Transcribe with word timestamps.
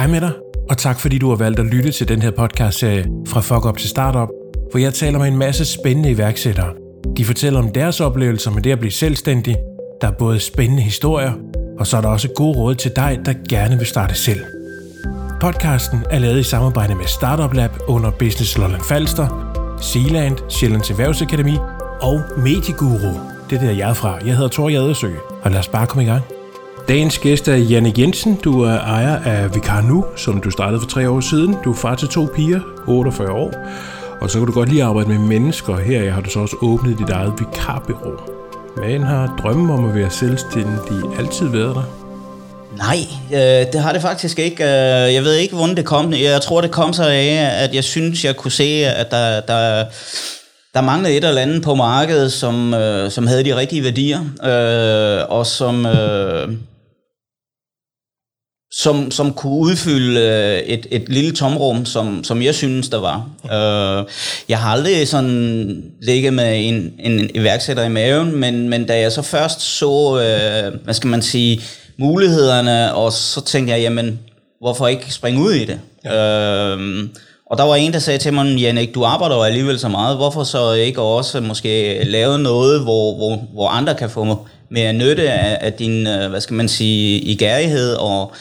Hej 0.00 0.06
med 0.06 0.20
dig, 0.20 0.32
og 0.70 0.78
tak 0.78 1.00
fordi 1.00 1.18
du 1.18 1.28
har 1.28 1.36
valgt 1.36 1.60
at 1.60 1.66
lytte 1.66 1.92
til 1.92 2.08
den 2.08 2.22
her 2.22 2.30
podcast-serie 2.30 3.06
fra 3.28 3.40
Fuck 3.40 3.66
Up 3.66 3.76
til 3.76 3.88
Startup, 3.88 4.28
hvor 4.70 4.78
jeg 4.78 4.94
taler 4.94 5.18
med 5.18 5.28
en 5.28 5.36
masse 5.36 5.64
spændende 5.64 6.10
iværksættere. 6.10 6.72
De 7.16 7.24
fortæller 7.24 7.58
om 7.60 7.72
deres 7.72 8.00
oplevelser 8.00 8.50
med 8.50 8.62
det 8.62 8.72
at 8.72 8.78
blive 8.78 8.92
selvstændig. 8.92 9.56
Der 10.00 10.06
er 10.06 10.12
både 10.12 10.40
spændende 10.40 10.82
historier, 10.82 11.32
og 11.78 11.86
så 11.86 11.96
er 11.96 12.00
der 12.00 12.08
også 12.08 12.28
gode 12.36 12.58
råd 12.58 12.74
til 12.74 12.92
dig, 12.96 13.18
der 13.24 13.34
gerne 13.48 13.78
vil 13.78 13.86
starte 13.86 14.14
selv. 14.14 14.40
Podcasten 15.40 15.98
er 16.10 16.18
lavet 16.18 16.40
i 16.40 16.42
samarbejde 16.42 16.94
med 16.94 17.06
Startup 17.06 17.54
Lab 17.54 17.70
under 17.88 18.10
Business 18.10 18.58
Lolland 18.58 18.82
Falster, 18.82 19.28
Sealand, 19.80 20.36
Sjællands 20.48 20.90
Erhvervsakademi 20.90 21.56
og 22.00 22.20
Medieguru. 22.36 23.14
Det 23.50 23.56
er 23.56 23.60
der, 23.60 23.70
jeg 23.70 23.90
er 23.90 23.94
fra. 23.94 24.18
Jeg 24.26 24.36
hedder 24.36 24.50
Thor 24.50 24.68
Jadersø, 24.68 25.10
og 25.42 25.50
lad 25.50 25.58
os 25.58 25.68
bare 25.68 25.86
komme 25.86 26.02
i 26.02 26.06
gang. 26.06 26.22
Dagens 26.90 27.18
gæst 27.18 27.48
er 27.48 27.56
Janne 27.56 27.92
Jensen. 27.98 28.36
Du 28.44 28.62
er 28.62 28.78
ejer 28.78 29.22
af 29.24 29.54
Vikar 29.54 29.80
Nu, 29.80 30.04
som 30.16 30.40
du 30.40 30.50
startede 30.50 30.80
for 30.80 30.88
tre 30.88 31.10
år 31.10 31.20
siden. 31.20 31.56
Du 31.64 31.72
er 31.72 31.76
far 31.76 31.94
til 31.94 32.08
to 32.08 32.28
piger, 32.36 32.60
48 32.86 33.30
år. 33.32 33.54
Og 34.20 34.30
så 34.30 34.38
kan 34.38 34.46
du 34.46 34.52
godt 34.52 34.68
lide 34.68 34.82
at 34.82 34.88
arbejde 34.88 35.08
med 35.08 35.18
mennesker. 35.18 35.76
Her 35.76 36.10
har 36.10 36.20
du 36.20 36.30
så 36.30 36.38
også 36.38 36.56
åbnet 36.62 36.98
dit 36.98 37.10
eget 37.10 37.32
vikarbyrå. 37.38 38.20
Men 38.76 39.02
har 39.02 39.38
drømmen 39.42 39.70
om 39.70 39.88
at 39.88 39.94
være 39.94 40.10
selvstændig 40.10 41.18
altid 41.18 41.46
været 41.46 41.74
der? 41.74 41.84
Nej, 42.76 42.98
øh, 43.32 43.72
det 43.72 43.80
har 43.80 43.92
det 43.92 44.02
faktisk 44.02 44.38
ikke. 44.38 44.64
Øh, 44.64 45.14
jeg 45.14 45.22
ved 45.24 45.34
ikke, 45.34 45.54
hvordan 45.54 45.76
det 45.76 45.84
kom. 45.84 46.12
Jeg 46.12 46.40
tror, 46.42 46.60
det 46.60 46.70
kom 46.70 46.92
så 46.92 47.04
af, 47.04 47.50
at 47.64 47.74
jeg 47.74 47.84
synes, 47.84 48.24
jeg 48.24 48.36
kunne 48.36 48.52
se, 48.52 48.84
at 48.86 49.10
der, 49.10 49.40
der, 49.40 49.84
der 50.74 50.80
manglede 50.80 51.16
et 51.16 51.24
eller 51.24 51.42
andet 51.42 51.62
på 51.62 51.74
markedet, 51.74 52.32
som, 52.32 52.74
øh, 52.74 53.10
som 53.10 53.26
havde 53.26 53.44
de 53.44 53.56
rigtige 53.56 53.84
værdier, 53.84 54.20
øh, 54.44 55.30
og 55.30 55.46
som, 55.46 55.86
øh, 55.86 56.48
som, 58.72 59.10
som 59.10 59.32
kunne 59.32 59.58
udfylde 59.58 60.20
øh, 60.20 60.58
et, 60.58 60.86
et 60.90 61.08
lille 61.08 61.32
tomrum, 61.32 61.84
som, 61.84 62.24
som 62.24 62.42
jeg 62.42 62.54
synes, 62.54 62.88
der 62.88 63.00
var. 63.00 63.26
Øh, 63.44 64.04
jeg 64.48 64.58
har 64.58 64.72
aldrig 64.72 65.08
sådan 65.08 65.82
ligget 66.02 66.32
med 66.32 66.68
en, 66.68 66.92
en 66.98 67.30
iværksætter 67.34 67.84
i 67.84 67.88
maven, 67.88 68.36
men, 68.36 68.68
men 68.68 68.86
da 68.86 69.00
jeg 69.00 69.12
så 69.12 69.22
først 69.22 69.60
så, 69.60 70.18
øh, 70.18 70.84
hvad 70.84 70.94
skal 70.94 71.08
man 71.08 71.22
sige, 71.22 71.60
mulighederne, 71.96 72.94
og 72.94 73.12
så 73.12 73.44
tænkte 73.44 73.72
jeg, 73.72 73.80
jamen, 73.80 74.18
hvorfor 74.60 74.86
ikke 74.86 75.12
springe 75.14 75.40
ud 75.42 75.52
i 75.52 75.64
det? 75.64 75.80
Ja. 76.04 76.76
Øh, 76.76 77.08
og 77.50 77.58
der 77.58 77.64
var 77.64 77.74
en, 77.74 77.92
der 77.92 77.98
sagde 77.98 78.18
til 78.18 78.32
mig, 78.32 78.56
Jannik, 78.56 78.94
du 78.94 79.04
arbejder 79.04 79.36
jo 79.36 79.42
alligevel 79.42 79.78
så 79.78 79.88
meget, 79.88 80.16
hvorfor 80.16 80.44
så 80.44 80.72
ikke 80.72 81.02
også 81.02 81.40
måske 81.40 82.04
lave 82.04 82.38
noget, 82.38 82.80
hvor, 82.80 83.16
hvor, 83.16 83.36
hvor 83.52 83.68
andre 83.68 83.94
kan 83.94 84.10
få 84.10 84.46
mere 84.68 84.92
nytte 84.92 85.30
af, 85.30 85.58
af 85.60 85.72
din, 85.72 86.06
øh, 86.06 86.30
hvad 86.30 86.40
skal 86.40 86.54
man 86.54 86.68
sige, 86.68 87.20
igærighed 87.20 87.94
og 87.94 88.32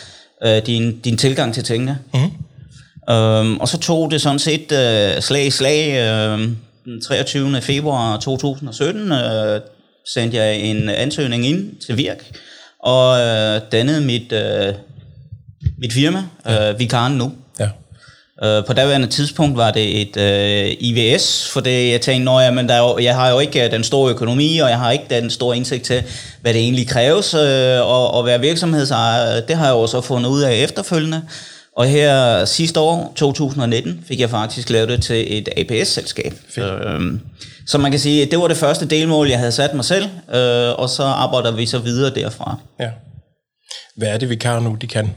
øh, 0.45 0.65
din, 0.65 0.99
din 0.99 1.17
tilgang 1.17 1.53
til 1.53 1.63
tingene. 1.63 1.97
Mm. 2.13 3.13
Øhm, 3.13 3.57
og 3.57 3.67
så 3.67 3.77
tog 3.77 4.11
det 4.11 4.21
sådan 4.21 4.39
set 4.39 4.71
øh, 4.71 5.21
slag 5.21 5.45
i 5.45 5.49
slag. 5.49 5.89
Øh, 5.89 6.49
den 6.85 7.01
23. 7.01 7.61
februar 7.61 8.17
2017 8.17 9.11
øh, 9.11 9.61
sendte 10.13 10.37
jeg 10.37 10.55
en 10.55 10.89
ansøgning 10.89 11.45
ind 11.45 11.75
til 11.85 11.97
Virk, 11.97 12.39
og 12.79 13.19
øh, 13.19 13.61
dannede 13.71 14.01
mit, 14.01 14.31
øh, 14.31 14.73
mit 15.77 15.93
firma, 15.93 16.23
øh, 16.49 16.79
Vikaren 16.79 17.13
Nu. 17.13 17.31
Øh, 18.43 18.65
på 18.65 18.73
daværende 18.73 19.07
tidspunkt 19.07 19.57
var 19.57 19.71
det 19.71 20.01
et 20.01 20.17
øh, 20.17 20.75
IVS, 20.79 21.49
for 21.53 21.59
det 21.59 21.91
jeg 21.91 22.01
tænkte, 22.01 22.25
når 22.25 22.39
jeg, 22.39 22.53
men 22.53 22.69
der 22.69 22.75
er 22.75 22.79
jo, 22.79 22.97
jeg 22.99 23.15
har 23.15 23.29
jo 23.29 23.39
ikke 23.39 23.65
øh, 23.65 23.71
den 23.71 23.83
store 23.83 24.11
økonomi, 24.11 24.57
og 24.57 24.69
jeg 24.69 24.79
har 24.79 24.91
ikke 24.91 25.05
den 25.09 25.29
store 25.29 25.57
indsigt 25.57 25.83
til, 25.83 26.03
hvad 26.41 26.53
det 26.53 26.61
egentlig 26.61 26.87
kræves 26.87 27.33
øh, 27.33 27.41
at, 27.41 28.17
at 28.19 28.25
være 28.25 28.39
virksomhedsejer. 28.39 29.41
Det 29.41 29.55
har 29.55 29.65
jeg 29.65 29.73
jo 29.73 29.87
så 29.87 30.01
fundet 30.01 30.29
ud 30.29 30.41
af 30.41 30.55
efterfølgende. 30.55 31.21
Og 31.77 31.85
her 31.85 32.45
sidste 32.45 32.79
år, 32.79 33.13
2019, 33.15 34.03
fik 34.07 34.19
jeg 34.19 34.29
faktisk 34.29 34.69
lavet 34.69 34.89
det 34.89 35.03
til 35.03 35.37
et 35.37 35.49
APS-selskab. 35.57 36.33
Øh, 36.57 37.19
så 37.67 37.77
man 37.77 37.91
kan 37.91 37.99
sige, 37.99 38.23
at 38.23 38.31
det 38.31 38.39
var 38.39 38.47
det 38.47 38.57
første 38.57 38.85
delmål, 38.85 39.29
jeg 39.29 39.37
havde 39.37 39.51
sat 39.51 39.73
mig 39.73 39.85
selv, 39.85 40.05
øh, 40.05 40.79
og 40.79 40.89
så 40.89 41.03
arbejder 41.03 41.51
vi 41.51 41.65
så 41.65 41.79
videre 41.79 42.15
derfra. 42.15 42.57
Ja. 42.79 42.89
Hvad 43.95 44.07
er 44.07 44.17
det, 44.17 44.29
vi 44.29 44.35
kan 44.35 44.63
nu, 44.63 44.77
de 44.81 44.87
kan? 44.87 45.09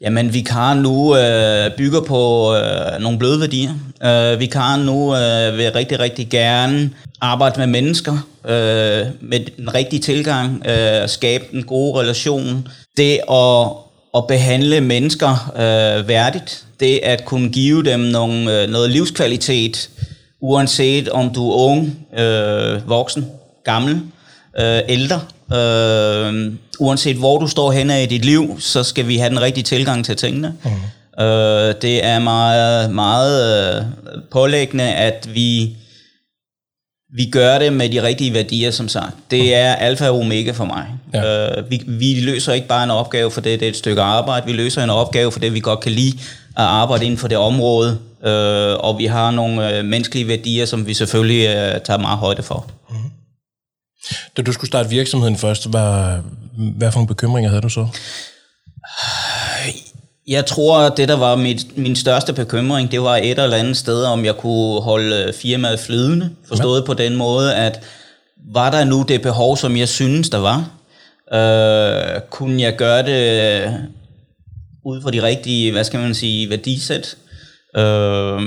Jamen, 0.00 0.34
vikaren 0.34 0.78
nu 0.82 1.16
øh, 1.16 1.70
bygger 1.76 2.00
på 2.00 2.54
øh, 2.56 3.00
nogle 3.00 3.18
bløde 3.18 3.40
værdier. 3.40 3.72
Øh, 4.04 4.40
vikaren 4.40 4.80
nu 4.80 5.16
øh, 5.16 5.58
vil 5.58 5.72
rigtig, 5.72 6.00
rigtig 6.00 6.28
gerne 6.28 6.90
arbejde 7.20 7.60
med 7.60 7.66
mennesker 7.66 8.12
øh, 8.44 9.06
med 9.20 9.56
den 9.56 9.74
rigtige 9.74 10.00
tilgang, 10.00 10.66
øh, 10.66 11.08
skabe 11.08 11.44
en 11.52 11.62
god 11.62 12.00
relation. 12.00 12.68
Det 12.96 13.20
at, 13.30 13.66
at 14.16 14.26
behandle 14.26 14.80
mennesker 14.80 15.52
øh, 15.56 16.08
værdigt, 16.08 16.64
det 16.80 17.00
at 17.02 17.24
kunne 17.24 17.48
give 17.48 17.82
dem 17.82 18.00
nogle, 18.00 18.62
øh, 18.62 18.68
noget 18.70 18.90
livskvalitet, 18.90 19.90
uanset 20.40 21.08
om 21.08 21.34
du 21.34 21.50
er 21.50 21.56
ung, 21.56 22.06
øh, 22.18 22.88
voksen, 22.88 23.26
gammel, 23.64 24.00
øh, 24.60 24.80
ældre, 24.88 25.20
Øh, 25.52 26.52
uanset 26.80 27.16
hvor 27.16 27.38
du 27.38 27.46
står 27.46 27.72
henne 27.72 28.02
i 28.02 28.06
dit 28.06 28.24
liv, 28.24 28.60
så 28.60 28.82
skal 28.82 29.08
vi 29.08 29.16
have 29.16 29.30
den 29.30 29.40
rigtige 29.40 29.64
tilgang 29.64 30.04
til 30.04 30.16
tingene. 30.16 30.54
Mm. 30.64 30.70
Øh, 31.24 31.74
det 31.82 32.04
er 32.04 32.18
meget, 32.18 32.90
meget 32.90 33.76
øh, 33.76 33.84
pålæggende, 34.30 34.92
at 34.94 35.28
vi, 35.34 35.76
vi 37.14 37.30
gør 37.30 37.58
det 37.58 37.72
med 37.72 37.88
de 37.88 38.02
rigtige 38.02 38.34
værdier, 38.34 38.70
som 38.70 38.88
sagt. 38.88 39.16
Det 39.30 39.44
mm. 39.44 39.50
er 39.52 39.74
alfa 39.74 40.08
og 40.08 40.18
omega 40.18 40.50
for 40.50 40.64
mig. 40.64 40.86
Ja. 41.14 41.58
Øh, 41.58 41.70
vi, 41.70 41.82
vi 41.86 42.20
løser 42.20 42.52
ikke 42.52 42.66
bare 42.66 42.84
en 42.84 42.90
opgave, 42.90 43.30
for 43.30 43.40
det, 43.40 43.60
det 43.60 43.66
er 43.66 43.70
et 43.70 43.76
stykke 43.76 44.02
arbejde. 44.02 44.46
Vi 44.46 44.52
løser 44.52 44.84
en 44.84 44.90
opgave, 44.90 45.32
for 45.32 45.40
det 45.40 45.54
vi 45.54 45.60
godt 45.60 45.80
kan 45.80 45.92
lide 45.92 46.18
at 46.56 46.64
arbejde 46.64 47.04
inden 47.04 47.18
for 47.18 47.28
det 47.28 47.38
område. 47.38 47.98
Øh, 48.24 48.74
og 48.78 48.98
vi 48.98 49.06
har 49.06 49.30
nogle 49.30 49.78
øh, 49.78 49.84
menneskelige 49.84 50.28
værdier, 50.28 50.66
som 50.66 50.86
vi 50.86 50.94
selvfølgelig 50.94 51.46
øh, 51.46 51.80
tager 51.80 51.98
meget 51.98 52.18
højde 52.18 52.42
for. 52.42 52.66
Mm. 52.90 52.96
Da 54.36 54.42
du 54.42 54.52
skulle 54.52 54.68
starte 54.68 54.88
virksomheden 54.88 55.36
først, 55.36 55.70
hvad, 55.70 56.18
hvad 56.76 56.92
for 56.92 56.98
nogle 56.98 57.08
bekymringer 57.08 57.50
havde 57.50 57.62
du 57.62 57.68
så? 57.68 57.86
Jeg 60.28 60.46
tror, 60.46 60.78
at 60.78 60.96
det, 60.96 61.08
der 61.08 61.16
var 61.16 61.36
mit, 61.36 61.78
min 61.78 61.96
største 61.96 62.32
bekymring, 62.32 62.90
det 62.90 63.02
var 63.02 63.16
et 63.16 63.38
eller 63.38 63.56
andet 63.56 63.76
sted, 63.76 64.04
om 64.04 64.24
jeg 64.24 64.36
kunne 64.36 64.80
holde 64.80 65.32
firmaet 65.32 65.80
flydende. 65.80 66.30
Forstået 66.48 66.80
ja. 66.80 66.86
på 66.86 66.94
den 66.94 67.16
måde, 67.16 67.54
at 67.54 67.80
var 68.52 68.70
der 68.70 68.84
nu 68.84 69.04
det 69.08 69.22
behov, 69.22 69.56
som 69.56 69.76
jeg 69.76 69.88
synes, 69.88 70.30
der 70.30 70.38
var? 70.38 70.70
Øh, 71.32 72.20
kunne 72.30 72.62
jeg 72.62 72.76
gøre 72.76 73.02
det 73.02 73.74
ud 74.84 75.02
fra 75.02 75.10
de 75.10 75.22
rigtige, 75.22 75.72
hvad 75.72 75.84
skal 75.84 76.00
man 76.00 76.14
sige, 76.14 76.50
værdisæt? 76.50 77.16
Øh, 77.76 78.40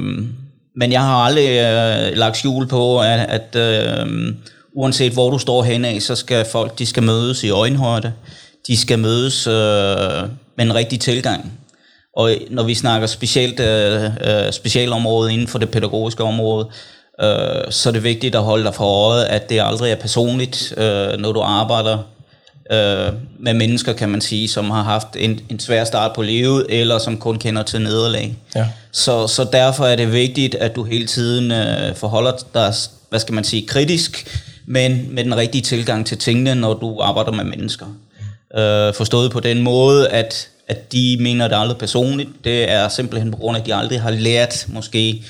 men 0.76 0.92
jeg 0.92 1.02
har 1.02 1.16
aldrig 1.16 1.50
øh, 1.50 2.18
lagt 2.18 2.38
skjul 2.38 2.68
på, 2.68 3.02
at, 3.02 3.20
at 3.20 3.56
øh, 3.56 4.08
uanset 4.76 5.12
hvor 5.12 5.30
du 5.30 5.38
står 5.38 5.64
hen 5.64 5.86
af, 5.86 6.02
så 6.02 6.16
skal 6.16 6.46
folk 6.52 6.80
de 6.80 6.86
skal 6.86 7.04
mødes 7.04 7.44
i 7.44 7.50
øjenhøjde. 7.50 8.14
De 8.68 8.78
skal 8.78 9.00
mødes 9.00 9.48
øh, 9.48 9.54
med 10.58 10.66
en 10.66 10.76
rigtig 10.76 11.00
tilgang. 11.00 11.60
Og 12.16 12.32
når 12.50 12.64
vi 12.64 12.76
snakker 12.76 13.08
specielt 13.08 13.60
øh, 13.60 14.04
øh, 14.04 14.52
specialområde 14.52 15.34
inden 15.34 15.48
for 15.48 15.60
det 15.60 15.70
pædagogiske 15.70 16.24
område, 16.24 16.68
øh, 17.22 17.72
så 17.72 17.90
er 17.90 17.94
det 17.94 18.04
vigtigt 18.04 18.36
at 18.36 18.44
holde 18.44 18.64
dig 18.64 18.76
for 18.76 18.86
øjet, 18.86 19.26
at 19.26 19.50
det 19.50 19.62
aldrig 19.64 19.92
er 19.92 19.96
personligt, 19.96 20.74
øh, 20.78 21.20
når 21.20 21.32
du 21.32 21.42
arbejder 21.42 21.98
øh, 22.72 23.14
med 23.40 23.54
mennesker, 23.54 23.94
kan 23.94 24.10
man 24.10 24.22
sige, 24.22 24.48
som 24.48 24.70
har 24.70 24.84
haft 24.84 25.08
en, 25.16 25.40
en 25.50 25.60
svær 25.60 25.84
start 25.84 26.12
på 26.16 26.22
livet, 26.22 26.66
eller 26.70 26.98
som 26.98 27.18
kun 27.18 27.40
kender 27.40 27.64
til 27.64 27.82
nederlag. 27.82 28.36
Ja. 28.56 28.68
Så, 28.92 29.28
så 29.28 29.44
derfor 29.44 29.86
er 29.86 29.96
det 29.96 30.14
vigtigt, 30.14 30.56
at 30.56 30.76
du 30.76 30.84
hele 30.84 31.08
tiden 31.08 31.52
øh, 31.52 31.96
forholder 31.96 32.32
dig, 32.54 32.74
hvad 33.10 33.20
skal 33.20 33.34
man 33.34 33.44
sige, 33.44 33.68
kritisk 33.68 34.28
men 34.66 35.08
med 35.16 35.24
den 35.24 35.38
rigtige 35.38 35.62
tilgang 35.62 36.06
til 36.06 36.18
tingene, 36.18 36.56
når 36.56 36.74
du 36.74 37.00
arbejder 37.02 37.32
med 37.32 37.44
mennesker. 37.44 37.86
Øh, 38.58 38.94
forstået 38.94 39.32
på 39.32 39.40
den 39.40 39.62
måde, 39.62 40.10
at, 40.10 40.50
at 40.68 40.92
de 40.92 41.18
mener 41.20 41.48
det 41.48 41.56
aldrig 41.56 41.78
personligt. 41.78 42.30
Det 42.44 42.72
er 42.72 42.88
simpelthen 42.88 43.32
på 43.32 43.38
grund 43.38 43.58
af, 43.58 43.62
at 43.62 43.66
de 43.66 43.76
aldrig 43.76 44.02
har 44.02 44.12
lært 44.12 44.66
måske 44.68 45.24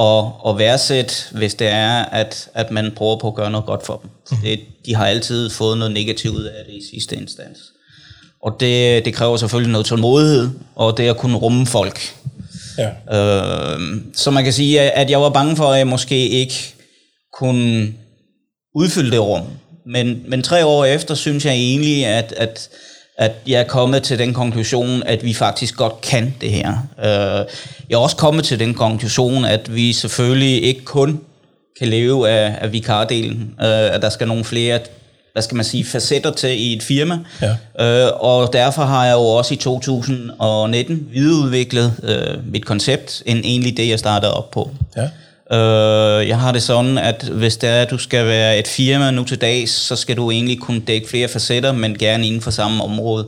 at, 0.00 0.24
at 0.48 0.58
værdsætte, 0.58 1.14
hvis 1.32 1.54
det 1.54 1.68
er, 1.68 2.04
at, 2.04 2.48
at 2.54 2.70
man 2.70 2.92
prøver 2.96 3.18
på 3.18 3.28
at 3.28 3.34
gøre 3.34 3.50
noget 3.50 3.66
godt 3.66 3.86
for 3.86 3.96
dem. 4.02 4.10
Det, 4.42 4.60
de 4.86 4.94
har 4.94 5.06
altid 5.06 5.50
fået 5.50 5.78
noget 5.78 5.94
negativt 5.94 6.36
ud 6.36 6.44
af 6.44 6.64
det 6.66 6.74
i 6.74 6.82
sidste 6.94 7.16
instans. 7.16 7.58
Og 8.42 8.56
det, 8.60 9.04
det 9.04 9.14
kræver 9.14 9.36
selvfølgelig 9.36 9.72
noget 9.72 9.86
tålmodighed, 9.86 10.50
og 10.76 10.96
det 10.96 11.08
at 11.08 11.16
kunne 11.16 11.36
rumme 11.36 11.66
folk. 11.66 12.14
Ja. 12.78 12.88
Øh, 12.88 13.80
så 14.14 14.30
man 14.30 14.44
kan 14.44 14.52
sige, 14.52 14.80
at 14.80 15.10
jeg 15.10 15.20
var 15.20 15.30
bange 15.30 15.56
for, 15.56 15.64
at 15.64 15.78
jeg 15.78 15.86
måske 15.86 16.28
ikke 16.28 16.74
kunne 17.38 17.94
udfylde 18.74 19.10
det 19.10 19.20
rum. 19.20 19.42
Men, 19.86 20.22
men 20.28 20.42
tre 20.42 20.64
år 20.64 20.84
efter 20.84 21.14
synes 21.14 21.44
jeg 21.44 21.54
egentlig, 21.54 22.06
at, 22.06 22.34
at, 22.36 22.68
at 23.18 23.32
jeg 23.46 23.60
er 23.60 23.66
kommet 23.66 24.02
til 24.02 24.18
den 24.18 24.34
konklusion, 24.34 25.02
at 25.02 25.24
vi 25.24 25.34
faktisk 25.34 25.76
godt 25.76 26.00
kan 26.00 26.34
det 26.40 26.50
her. 26.50 26.70
Uh, 26.98 27.50
jeg 27.88 27.96
er 27.96 27.98
også 27.98 28.16
kommet 28.16 28.44
til 28.44 28.58
den 28.58 28.74
konklusion, 28.74 29.44
at 29.44 29.74
vi 29.74 29.92
selvfølgelig 29.92 30.62
ikke 30.62 30.84
kun 30.84 31.20
kan 31.78 31.88
leve 31.88 32.28
af, 32.28 32.58
af 32.60 32.72
vikardelen, 32.72 33.54
uh, 33.58 33.94
at 33.94 34.02
der 34.02 34.10
skal 34.10 34.28
nogle 34.28 34.44
flere 34.44 34.78
hvad 35.34 35.42
skal 35.42 35.56
man 35.56 35.64
sige, 35.64 35.84
facetter 35.84 36.32
til 36.32 36.50
i 36.50 36.76
et 36.76 36.82
firma. 36.82 37.18
Ja. 37.42 38.06
Øh, 38.06 38.12
og 38.14 38.52
derfor 38.52 38.82
har 38.82 39.06
jeg 39.06 39.12
jo 39.12 39.20
også 39.20 39.54
i 39.54 39.56
2019 39.56 41.08
videreudviklet 41.12 41.92
øh, 42.02 42.52
mit 42.52 42.64
koncept, 42.64 43.22
end 43.26 43.38
egentlig 43.38 43.76
det, 43.76 43.88
jeg 43.88 43.98
startede 43.98 44.34
op 44.34 44.50
på. 44.50 44.70
Ja. 44.96 45.08
Øh, 45.52 46.28
jeg 46.28 46.40
har 46.40 46.52
det 46.52 46.62
sådan, 46.62 46.98
at 46.98 47.22
hvis 47.22 47.56
det 47.56 47.68
er, 47.68 47.82
at 47.82 47.90
du 47.90 47.98
skal 47.98 48.26
være 48.26 48.58
et 48.58 48.68
firma 48.68 49.10
nu 49.10 49.24
til 49.24 49.40
dags, 49.40 49.70
så 49.70 49.96
skal 49.96 50.16
du 50.16 50.30
egentlig 50.30 50.60
kunne 50.60 50.80
dække 50.80 51.08
flere 51.08 51.28
facetter, 51.28 51.72
men 51.72 51.98
gerne 51.98 52.26
inden 52.26 52.40
for 52.40 52.50
samme 52.50 52.84
område. 52.84 53.26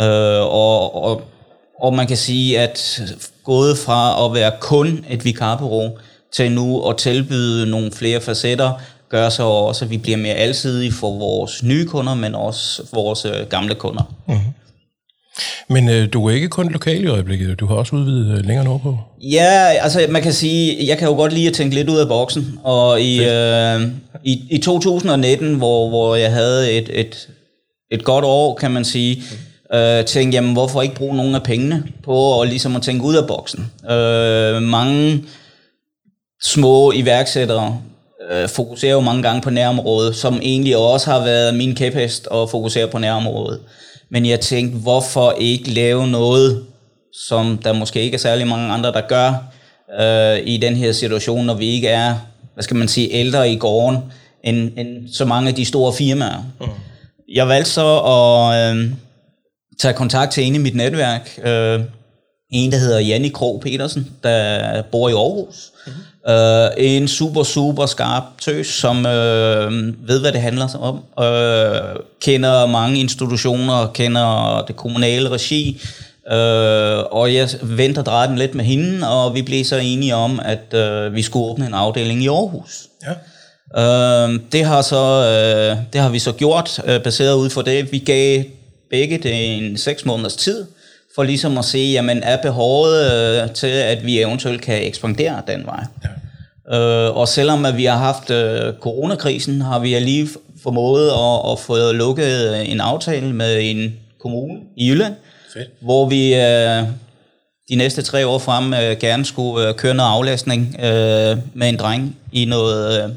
Øh, 0.00 0.40
og, 0.40 1.04
og, 1.04 1.22
og 1.80 1.94
man 1.94 2.06
kan 2.06 2.16
sige, 2.16 2.60
at 2.60 3.02
gået 3.44 3.78
fra 3.78 4.26
at 4.26 4.34
være 4.34 4.52
kun 4.60 5.04
et 5.10 5.24
vikarbureau 5.24 5.98
til 6.32 6.52
nu 6.52 6.88
at 6.88 6.96
tilbyde 6.96 7.70
nogle 7.70 7.92
flere 7.92 8.20
facetter, 8.20 8.72
gør 9.08 9.28
så 9.28 9.42
også, 9.42 9.84
at 9.84 9.90
vi 9.90 9.98
bliver 9.98 10.18
mere 10.18 10.34
alsidige 10.34 10.92
for 10.92 11.18
vores 11.18 11.62
nye 11.62 11.86
kunder, 11.86 12.14
men 12.14 12.34
også 12.34 12.82
vores 12.92 13.24
øh, 13.24 13.46
gamle 13.48 13.74
kunder. 13.74 14.14
Mm-hmm. 14.26 14.42
Men 15.68 15.88
øh, 15.88 16.12
du 16.12 16.26
er 16.26 16.34
ikke 16.34 16.48
kun 16.48 16.68
lokal 16.72 17.04
i 17.04 17.06
øjeblikket, 17.06 17.60
du 17.60 17.66
har 17.66 17.74
også 17.74 17.96
udvidet 17.96 18.38
øh, 18.38 18.44
længere 18.44 18.64
nordpå. 18.64 18.98
Ja, 19.22 19.72
altså 19.80 20.06
man 20.08 20.22
kan 20.22 20.32
sige, 20.32 20.86
jeg 20.86 20.98
kan 20.98 21.08
jo 21.08 21.14
godt 21.14 21.32
lide 21.32 21.48
at 21.48 21.54
tænke 21.54 21.74
lidt 21.74 21.88
ud 21.88 21.98
af 21.98 22.08
boksen, 22.08 22.58
og 22.62 23.00
i, 23.00 23.24
øh, 23.24 23.82
i, 24.24 24.42
i 24.50 24.58
2019, 24.58 25.54
hvor, 25.54 25.88
hvor 25.88 26.16
jeg 26.16 26.32
havde 26.32 26.72
et, 26.72 26.90
et, 26.92 27.28
et 27.90 28.04
godt 28.04 28.24
år, 28.24 28.54
kan 28.54 28.70
man 28.70 28.84
sige, 28.84 29.22
øh, 29.74 30.04
tænkte, 30.04 30.36
jamen 30.36 30.52
hvorfor 30.52 30.82
ikke 30.82 30.94
bruge 30.94 31.16
nogle 31.16 31.36
af 31.36 31.42
pengene 31.42 31.84
på 32.04 32.40
at, 32.40 32.48
ligesom 32.48 32.76
at 32.76 32.82
tænke 32.82 33.04
ud 33.04 33.16
af 33.16 33.26
boksen. 33.26 33.70
Øh, 33.90 34.62
mange 34.62 35.24
små 36.42 36.92
iværksættere 36.92 37.78
øh, 38.30 38.48
fokuserer 38.48 38.92
jo 38.92 39.00
mange 39.00 39.22
gange 39.22 39.42
på 39.42 39.50
nærområdet, 39.50 40.16
som 40.16 40.40
egentlig 40.42 40.76
også 40.76 41.10
har 41.10 41.24
været 41.24 41.54
min 41.54 41.74
kæphest 41.74 42.28
at 42.32 42.50
fokusere 42.50 42.88
på 42.88 42.98
nærområdet. 42.98 43.60
Men 44.10 44.26
jeg 44.26 44.40
tænkte, 44.40 44.78
hvorfor 44.78 45.34
ikke 45.38 45.70
lave 45.70 46.06
noget, 46.06 46.64
som 47.12 47.58
der 47.64 47.72
måske 47.72 48.02
ikke 48.02 48.14
er 48.14 48.18
særlig 48.18 48.46
mange 48.46 48.72
andre, 48.72 48.92
der 48.92 49.00
gør 49.00 49.34
øh, 50.00 50.46
i 50.46 50.56
den 50.56 50.76
her 50.76 50.92
situation, 50.92 51.46
når 51.46 51.54
vi 51.54 51.66
ikke 51.66 51.88
er, 51.88 52.14
hvad 52.54 52.62
skal 52.62 52.76
man 52.76 52.88
sige, 52.88 53.12
ældre 53.12 53.50
i 53.50 53.56
gården, 53.56 53.98
end, 54.44 54.70
end 54.76 55.08
så 55.08 55.24
mange 55.24 55.48
af 55.48 55.54
de 55.54 55.64
store 55.64 55.92
firmaer. 55.92 56.44
Mm. 56.60 56.66
Jeg 57.32 57.48
valgte 57.48 57.70
så 57.70 57.98
at 57.98 58.76
øh, 58.76 58.90
tage 59.78 59.94
kontakt 59.94 60.32
til 60.32 60.44
en 60.44 60.54
i 60.54 60.58
mit 60.58 60.74
netværk, 60.74 61.38
øh, 61.44 61.80
en, 62.50 62.72
der 62.72 62.78
hedder 62.78 62.98
Janni 62.98 63.28
Krog 63.28 63.60
Petersen, 63.60 64.10
der 64.22 64.82
bor 64.82 65.08
i 65.08 65.12
Aarhus. 65.12 65.70
Mm-hmm. 65.86 66.02
Uh, 66.28 66.84
en 66.84 67.08
super, 67.08 67.42
super 67.42 67.86
skarp 67.86 68.22
tøs, 68.40 68.66
som 68.66 68.98
uh, 68.98 69.04
ved, 70.08 70.20
hvad 70.20 70.32
det 70.32 70.40
handler 70.40 70.76
om. 70.80 70.94
Uh, 70.94 72.00
kender 72.20 72.66
mange 72.66 73.00
institutioner, 73.00 73.86
kender 73.94 74.64
det 74.66 74.76
kommunale 74.76 75.28
regi. 75.30 75.82
Uh, 76.26 77.16
og 77.18 77.34
jeg 77.34 77.48
venter 77.62 78.02
dreje 78.02 78.28
den 78.28 78.38
lidt 78.38 78.54
med 78.54 78.64
hende, 78.64 79.08
og 79.08 79.34
vi 79.34 79.42
blev 79.42 79.64
så 79.64 79.76
enige 79.76 80.14
om, 80.14 80.40
at 80.44 80.74
uh, 80.74 81.14
vi 81.14 81.22
skulle 81.22 81.46
åbne 81.46 81.66
en 81.66 81.74
afdeling 81.74 82.22
i 82.22 82.28
Aarhus. 82.28 82.86
Ja. 83.06 83.12
Uh, 83.76 84.40
det, 84.52 84.64
har 84.64 84.82
så, 84.82 85.18
uh, 85.20 85.78
det 85.92 86.00
har 86.00 86.08
vi 86.08 86.18
så 86.18 86.32
gjort, 86.32 86.80
uh, 86.88 87.02
baseret 87.02 87.34
ud 87.34 87.50
for 87.50 87.62
det. 87.62 87.92
Vi 87.92 87.98
gav 87.98 88.44
begge 88.90 89.18
det 89.18 89.56
en 89.56 89.78
seks 89.78 90.04
måneders 90.04 90.36
tid, 90.36 90.64
for 91.14 91.22
ligesom 91.22 91.58
at 91.58 91.64
se, 91.64 91.78
jamen 91.78 92.22
er 92.22 92.36
behovet 92.36 93.12
øh, 93.12 93.50
til, 93.50 93.66
at 93.66 94.06
vi 94.06 94.20
eventuelt 94.20 94.62
kan 94.62 94.86
ekspandere 94.86 95.42
den 95.46 95.66
vej. 95.66 95.84
Ja. 96.04 96.08
Øh, 96.78 97.16
og 97.16 97.28
selvom 97.28 97.64
at 97.64 97.76
vi 97.76 97.84
har 97.84 97.96
haft 97.96 98.30
øh, 98.30 98.74
coronakrisen, 98.80 99.60
har 99.60 99.78
vi 99.78 99.98
lige 99.98 100.28
formået 100.62 101.08
at, 101.08 101.52
at 101.52 101.58
få 101.58 101.92
lukket 101.92 102.70
en 102.70 102.80
aftale 102.80 103.32
med 103.32 103.58
en 103.62 103.94
kommune 104.20 104.60
i 104.76 104.90
Jylland, 104.90 105.14
Fedt. 105.52 105.68
hvor 105.80 106.08
vi 106.08 106.34
øh, 106.34 106.82
de 107.70 107.76
næste 107.76 108.02
tre 108.02 108.26
år 108.26 108.38
frem 108.38 108.74
øh, 108.74 108.96
gerne 108.96 109.24
skulle 109.24 109.68
øh, 109.68 109.74
køre 109.74 109.94
noget 109.94 110.10
aflastning 110.10 110.76
øh, 110.78 111.38
med 111.54 111.68
en 111.68 111.76
dreng 111.76 112.16
i 112.32 112.44
noget 112.44 113.04
øh, 113.04 113.10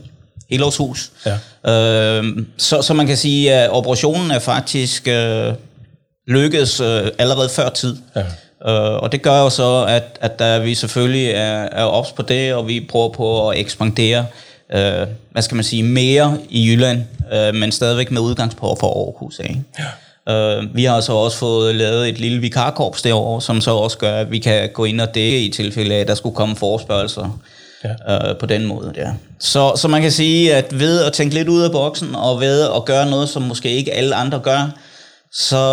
helårshus. 0.50 1.12
Ja. 1.26 2.20
Øh, 2.20 2.38
så, 2.58 2.82
så 2.82 2.94
man 2.94 3.08
kan 3.08 3.18
sige, 3.18 3.54
at 3.54 3.70
operationen 3.70 4.32
er 4.32 4.40
faktisk... 4.40 5.08
Øh, 5.08 5.54
lykkedes 6.28 6.80
øh, 6.80 7.08
allerede 7.18 7.50
før 7.50 7.70
tid. 7.70 7.98
Ja. 8.16 8.22
Øh, 8.70 9.04
og 9.04 9.12
det 9.12 9.22
gør 9.22 9.40
jo 9.40 9.50
så, 9.50 9.86
at, 9.90 10.18
at 10.22 10.40
der 10.40 10.60
vi 10.60 10.76
selvfølgelig 10.76 11.30
er, 11.30 11.70
er 11.72 11.84
ops 11.84 12.12
på 12.12 12.22
det, 12.22 12.54
og 12.54 12.68
vi 12.68 12.86
prøver 12.90 13.10
på 13.10 13.50
at 13.50 13.60
ekspandere, 13.60 14.26
øh, 14.74 15.08
hvad 15.32 15.42
skal 15.42 15.56
man 15.56 15.64
sige, 15.64 15.84
mere 15.84 16.38
i 16.50 16.72
Jylland, 16.72 17.04
øh, 17.34 17.56
men 17.56 17.72
stadigvæk 17.72 18.12
med 18.12 18.22
udgangspunkt 18.22 18.80
for 18.80 19.06
Aarhus. 19.06 19.40
Ikke? 19.40 19.62
Ja. 19.80 19.84
Øh, 20.30 20.76
vi 20.76 20.84
har 20.84 21.02
så 21.02 21.14
også 21.14 21.38
fået 21.38 21.76
lavet 21.76 22.10
et 22.10 22.20
lille 22.20 22.40
vikarkorps 22.40 23.02
derovre, 23.02 23.42
som 23.42 23.62
så 23.62 23.72
også 23.72 23.98
gør, 23.98 24.16
at 24.16 24.32
vi 24.32 24.40
kan 24.40 24.70
gå 24.74 24.86
ind 24.86 25.02
og 25.02 25.16
dække 25.16 25.42
i 25.42 25.52
tilfælde 25.52 25.96
af, 25.96 26.00
at 26.00 26.08
der 26.08 26.16
skulle 26.16 26.36
komme 26.36 26.56
forespørgelser 26.56 27.40
ja. 27.84 28.30
øh, 28.30 28.38
på 28.38 28.46
den 28.46 28.66
måde. 28.66 28.94
Der. 28.96 29.14
Så, 29.40 29.74
så 29.76 29.88
man 29.88 30.02
kan 30.02 30.12
sige, 30.12 30.56
at 30.56 30.80
ved 30.80 31.04
at 31.04 31.14
tænke 31.14 31.36
lidt 31.36 31.48
ud 31.48 31.62
af 31.62 31.72
boksen, 31.72 32.16
og 32.16 32.42
ved 32.42 32.70
at 32.76 32.86
gøre 32.86 33.10
noget, 33.10 33.30
som 33.30 33.42
måske 33.42 33.70
ikke 33.70 33.94
alle 33.94 34.16
andre 34.16 34.40
gør, 34.40 34.72
så, 35.34 35.66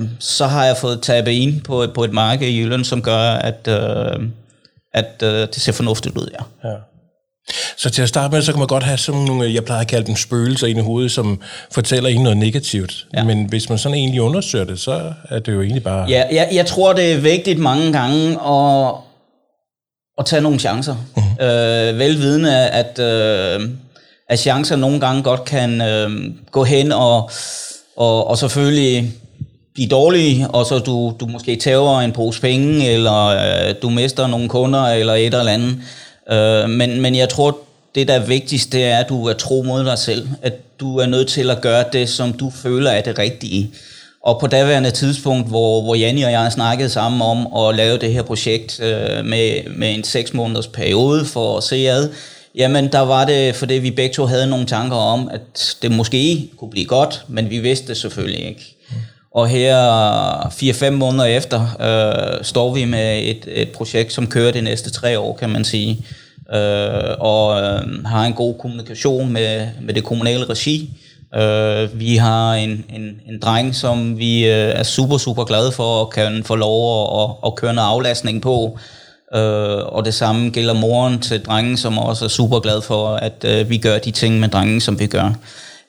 øh, 0.00 0.08
så 0.20 0.46
har 0.46 0.64
jeg 0.64 0.76
fået 0.76 1.02
tabet 1.02 1.32
ind 1.32 1.60
på, 1.60 1.86
på 1.94 2.04
et 2.04 2.12
marked 2.12 2.48
i 2.48 2.60
Jylland, 2.60 2.84
som 2.84 3.02
gør, 3.02 3.18
at, 3.20 3.68
øh, 3.68 4.28
at 4.94 5.22
øh, 5.22 5.30
det 5.30 5.56
ser 5.56 5.72
fornuftigt 5.72 6.18
ud, 6.18 6.28
ja. 6.32 6.68
ja. 6.68 6.74
Så 7.76 7.90
til 7.90 8.02
at 8.02 8.08
starte 8.08 8.34
med, 8.34 8.42
så 8.42 8.52
kan 8.52 8.58
man 8.58 8.68
godt 8.68 8.82
have 8.82 8.98
sådan 8.98 9.20
nogle, 9.20 9.54
jeg 9.54 9.64
plejer 9.64 9.80
at 9.80 9.88
kalde 9.88 10.06
dem 10.06 10.16
spøgelser 10.16 10.66
ind 10.66 10.78
i 10.78 10.82
hovedet, 10.82 11.12
som 11.12 11.42
fortæller 11.70 12.10
en 12.10 12.22
noget 12.22 12.38
negativt. 12.38 13.06
Ja. 13.14 13.24
Men 13.24 13.44
hvis 13.44 13.68
man 13.68 13.78
sådan 13.78 13.98
egentlig 13.98 14.20
undersøger 14.22 14.64
det, 14.64 14.80
så 14.80 15.12
er 15.28 15.38
det 15.38 15.52
jo 15.52 15.62
egentlig 15.62 15.82
bare... 15.82 16.08
Ja, 16.08 16.24
jeg, 16.32 16.48
jeg 16.52 16.66
tror, 16.66 16.92
det 16.92 17.12
er 17.12 17.20
vigtigt 17.20 17.58
mange 17.58 17.92
gange 17.92 18.40
at, 18.46 18.94
at 20.18 20.26
tage 20.26 20.42
nogle 20.42 20.58
chancer. 20.58 20.94
Mm-hmm. 21.16 21.44
Øh, 21.44 21.98
velvidende, 21.98 22.68
at, 22.68 22.98
øh, 22.98 23.68
at 24.28 24.38
chancer 24.38 24.76
nogle 24.76 25.00
gange 25.00 25.22
godt 25.22 25.44
kan 25.44 25.80
øh, 25.80 26.10
gå 26.50 26.64
hen 26.64 26.92
og 26.92 27.30
og, 27.96 28.26
og 28.26 28.38
selvfølgelig 28.38 29.12
blive 29.74 29.88
dårlige, 29.88 30.48
og 30.48 30.66
så 30.66 30.78
du, 30.78 31.14
du 31.20 31.26
måske 31.26 31.56
tager 31.56 32.00
en 32.00 32.12
pose 32.12 32.40
penge, 32.40 32.90
eller 32.90 33.26
øh, 33.26 33.74
du 33.82 33.90
mister 33.90 34.26
nogle 34.26 34.48
kunder, 34.48 34.86
eller 34.86 35.14
et 35.14 35.34
eller 35.34 35.52
andet. 35.52 35.76
Øh, 36.32 36.70
men, 36.70 37.00
men 37.00 37.14
jeg 37.14 37.28
tror, 37.28 37.58
det 37.94 38.08
der 38.08 38.14
er 38.14 38.26
vigtigst, 38.26 38.72
det 38.72 38.84
er, 38.84 38.98
at 38.98 39.08
du 39.08 39.26
er 39.26 39.32
tro 39.32 39.62
mod 39.62 39.84
dig 39.84 39.98
selv. 39.98 40.28
At 40.42 40.52
du 40.80 40.98
er 40.98 41.06
nødt 41.06 41.28
til 41.28 41.50
at 41.50 41.60
gøre 41.60 41.84
det, 41.92 42.08
som 42.08 42.32
du 42.32 42.52
føler 42.62 42.90
er 42.90 43.02
det 43.02 43.18
rigtige. 43.18 43.70
Og 44.24 44.40
på 44.40 44.46
daværende 44.46 44.90
tidspunkt, 44.90 45.48
hvor, 45.48 45.82
hvor 45.82 45.94
Janni 45.94 46.22
og 46.22 46.32
jeg 46.32 46.52
snakkede 46.52 46.90
sammen 46.90 47.22
om 47.22 47.66
at 47.66 47.76
lave 47.76 47.98
det 47.98 48.12
her 48.12 48.22
projekt 48.22 48.80
øh, 48.80 49.24
med, 49.24 49.70
med 49.76 49.94
en 49.94 50.04
seks 50.04 50.34
måneders 50.34 50.66
periode 50.66 51.24
for 51.24 51.56
at 51.56 51.62
se 51.62 51.76
ad, 51.88 52.08
Jamen, 52.54 52.92
der 52.92 53.00
var 53.00 53.24
det, 53.24 53.54
fordi 53.54 53.74
vi 53.74 53.90
begge 53.90 54.14
to 54.14 54.24
havde 54.24 54.46
nogle 54.46 54.66
tanker 54.66 54.96
om, 54.96 55.28
at 55.32 55.76
det 55.82 55.92
måske 55.92 56.50
kunne 56.56 56.70
blive 56.70 56.86
godt, 56.86 57.24
men 57.28 57.50
vi 57.50 57.58
vidste 57.58 57.88
det 57.88 57.96
selvfølgelig 57.96 58.46
ikke. 58.48 58.76
Og 59.34 59.48
her 59.48 60.46
4-5 60.46 60.90
måneder 60.90 61.24
efter 61.24 61.60
øh, 61.80 62.44
står 62.44 62.74
vi 62.74 62.84
med 62.84 63.18
et, 63.18 63.44
et 63.46 63.68
projekt, 63.68 64.12
som 64.12 64.26
kører 64.26 64.52
de 64.52 64.60
næste 64.60 64.90
tre 64.90 65.18
år, 65.18 65.36
kan 65.36 65.50
man 65.50 65.64
sige, 65.64 66.04
øh, 66.54 67.14
og 67.18 67.60
øh, 67.60 68.04
har 68.04 68.24
en 68.24 68.32
god 68.32 68.54
kommunikation 68.58 69.32
med, 69.32 69.68
med 69.82 69.94
det 69.94 70.04
kommunale 70.04 70.44
regi. 70.44 70.90
Øh, 71.34 72.00
vi 72.00 72.16
har 72.16 72.54
en, 72.54 72.84
en, 72.94 73.20
en 73.28 73.38
dreng, 73.42 73.74
som 73.74 74.18
vi 74.18 74.44
øh, 74.44 74.52
er 74.52 74.82
super, 74.82 75.18
super 75.18 75.44
glade 75.44 75.72
for, 75.72 76.00
og 76.00 76.10
kan 76.10 76.44
få 76.44 76.54
lov 76.56 77.02
at, 77.02 77.22
at, 77.22 77.36
at 77.46 77.54
køre 77.54 77.74
noget 77.74 77.88
aflastning 77.88 78.42
på, 78.42 78.78
Øh, 78.78 78.99
Øh, 79.34 79.86
og 79.86 80.04
det 80.04 80.14
samme 80.14 80.50
gælder 80.50 80.74
moren 80.74 81.20
til 81.20 81.44
drengen, 81.44 81.76
som 81.76 81.98
også 81.98 82.24
er 82.24 82.28
super 82.28 82.60
glad 82.60 82.82
for, 82.82 83.08
at 83.08 83.44
øh, 83.44 83.70
vi 83.70 83.78
gør 83.78 83.98
de 83.98 84.10
ting 84.10 84.40
med 84.40 84.48
drengen, 84.48 84.80
som 84.80 84.98
vi 84.98 85.06
gør. 85.06 85.34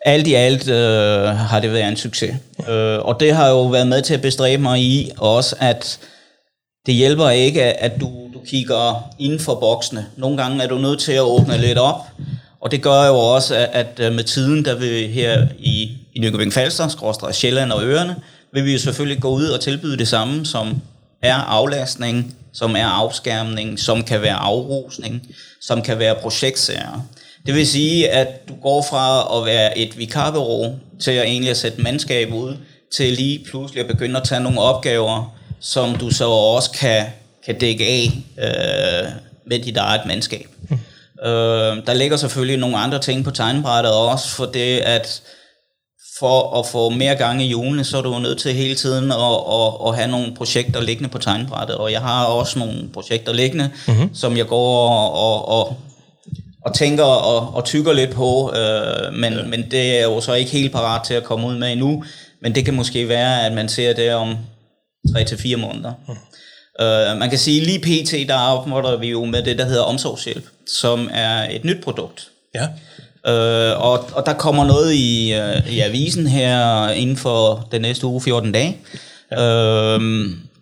Alt 0.05 0.27
i 0.27 0.33
alt 0.33 0.69
øh, 0.69 1.23
har 1.23 1.59
det 1.59 1.73
været 1.73 1.87
en 1.87 1.97
succes. 1.97 2.35
Øh, 2.69 2.99
og 2.99 3.19
det 3.19 3.35
har 3.35 3.49
jo 3.49 3.67
været 3.67 3.87
med 3.87 4.01
til 4.01 4.13
at 4.13 4.21
bestræbe 4.21 4.61
mig 4.61 4.81
i 4.81 5.11
også, 5.17 5.55
at 5.59 5.99
det 6.85 6.93
hjælper 6.93 7.29
ikke, 7.29 7.63
at 7.63 7.91
du, 8.01 8.05
du 8.33 8.39
kigger 8.47 9.09
inden 9.19 9.39
for 9.39 9.55
boksene. 9.55 10.05
Nogle 10.17 10.37
gange 10.37 10.63
er 10.63 10.67
du 10.67 10.77
nødt 10.77 10.99
til 10.99 11.11
at 11.11 11.21
åbne 11.21 11.57
lidt 11.57 11.77
op, 11.77 12.07
og 12.61 12.71
det 12.71 12.81
gør 12.81 13.07
jo 13.07 13.17
også, 13.17 13.55
at, 13.55 13.69
at 13.73 13.99
øh, 13.99 14.13
med 14.13 14.23
tiden, 14.23 14.65
der 14.65 14.75
vi 14.75 15.07
her 15.07 15.47
i, 15.59 15.97
i 16.13 16.19
Nykøbing 16.19 16.53
Falster, 16.53 16.87
skråstrej 16.87 17.31
Sjælland 17.31 17.71
og 17.71 17.83
Øerne, 17.83 18.15
vil 18.53 18.65
vi 18.65 18.71
jo 18.71 18.79
selvfølgelig 18.79 19.21
gå 19.21 19.29
ud 19.29 19.45
og 19.45 19.61
tilbyde 19.61 19.97
det 19.97 20.07
samme, 20.07 20.45
som 20.45 20.81
er 21.23 21.35
aflastning, 21.35 22.35
som 22.53 22.75
er 22.75 22.85
afskærmning, 22.85 23.79
som 23.79 24.03
kan 24.03 24.21
være 24.21 24.35
afrusning, 24.35 25.27
som 25.61 25.81
kan 25.81 25.99
være 25.99 26.15
projektsager. 26.15 27.07
Det 27.45 27.55
vil 27.55 27.67
sige, 27.67 28.09
at 28.09 28.49
du 28.49 28.55
går 28.61 28.85
fra 28.89 29.37
at 29.37 29.45
være 29.45 29.77
et 29.77 29.97
vikarbureau 29.97 30.75
til 30.99 31.11
at 31.11 31.23
egentlig 31.23 31.51
at 31.51 31.57
sætte 31.57 31.81
mandskab 31.81 32.33
ud, 32.33 32.57
til 32.95 33.13
lige 33.13 33.45
pludselig 33.49 33.81
at 33.81 33.87
begynde 33.87 34.19
at 34.19 34.27
tage 34.27 34.41
nogle 34.41 34.61
opgaver, 34.61 35.35
som 35.59 35.95
du 35.95 36.09
så 36.09 36.25
også 36.29 36.71
kan, 36.71 37.05
kan 37.45 37.59
dække 37.59 37.85
af 37.85 38.11
øh, 38.37 39.11
med 39.45 39.59
dit 39.59 39.77
eget 39.77 40.01
mandskab. 40.05 40.47
Mm. 40.69 40.77
Øh, 41.25 41.85
der 41.87 41.93
ligger 41.93 42.17
selvfølgelig 42.17 42.57
nogle 42.57 42.77
andre 42.77 42.99
ting 42.99 43.23
på 43.23 43.31
tegnbrættet 43.31 43.93
også, 43.93 44.29
for 44.29 44.45
det 44.45 44.77
at 44.77 45.21
for 46.19 46.59
at 46.59 46.65
få 46.65 46.89
mere 46.89 47.15
gang 47.15 47.43
i 47.43 47.47
julene, 47.47 47.83
så 47.83 47.97
er 47.97 48.01
du 48.01 48.19
nødt 48.19 48.39
til 48.39 48.53
hele 48.53 48.75
tiden 48.75 49.11
at, 49.11 49.17
at, 49.51 49.87
at 49.87 49.95
have 49.95 50.11
nogle 50.11 50.33
projekter 50.35 50.81
liggende 50.81 51.09
på 51.09 51.17
tegnbrættet, 51.17 51.77
og 51.77 51.91
jeg 51.91 52.01
har 52.01 52.25
også 52.25 52.59
nogle 52.59 52.89
projekter 52.93 53.33
liggende, 53.33 53.69
mm-hmm. 53.87 54.15
som 54.15 54.37
jeg 54.37 54.47
går 54.47 54.89
og, 54.89 55.13
og, 55.13 55.47
og, 55.47 55.77
og 56.65 56.73
tænker 56.73 57.03
og, 57.03 57.55
og 57.55 57.65
tykker 57.65 57.93
lidt 57.93 58.11
på, 58.11 58.53
øh, 58.55 59.13
men, 59.13 59.33
ja. 59.33 59.43
men 59.43 59.71
det 59.71 59.99
er 59.99 60.03
jo 60.03 60.21
så 60.21 60.33
ikke 60.33 60.51
helt 60.51 60.71
parat 60.71 61.03
til 61.03 61.13
at 61.13 61.23
komme 61.23 61.47
ud 61.47 61.55
med 61.55 61.71
endnu, 61.71 62.03
men 62.41 62.55
det 62.55 62.65
kan 62.65 62.73
måske 62.73 63.09
være, 63.09 63.45
at 63.45 63.53
man 63.53 63.69
ser 63.69 63.93
det 63.93 64.13
om 64.13 64.37
3 65.13 65.23
til 65.23 65.37
fire 65.37 65.57
måneder. 65.57 65.93
Mm. 66.07 66.15
Uh, 66.79 67.19
man 67.19 67.29
kan 67.29 67.39
sige, 67.39 67.65
lige 67.65 67.79
pt. 67.79 68.27
der 68.29 68.35
arbejder 68.35 68.97
vi 68.97 69.07
jo 69.09 69.25
med 69.25 69.43
det, 69.43 69.57
der 69.57 69.65
hedder 69.65 69.83
omsorgshjælp, 69.83 70.45
som 70.67 71.09
er 71.13 71.49
et 71.49 71.65
nyt 71.65 71.83
produkt. 71.83 72.27
Ja. 72.55 72.67
Uh, 73.27 73.83
og, 73.83 74.09
og 74.13 74.25
der 74.25 74.33
kommer 74.33 74.65
noget 74.65 74.93
i, 74.93 75.33
uh, 75.35 75.73
i 75.73 75.79
avisen 75.79 76.27
her 76.27 76.89
inden 76.89 77.17
for 77.17 77.67
den 77.71 77.81
næste 77.81 78.07
uge, 78.07 78.21
14 78.21 78.51
dage. 78.51 78.77
Ja. 79.31 79.95
Uh, 79.95 80.01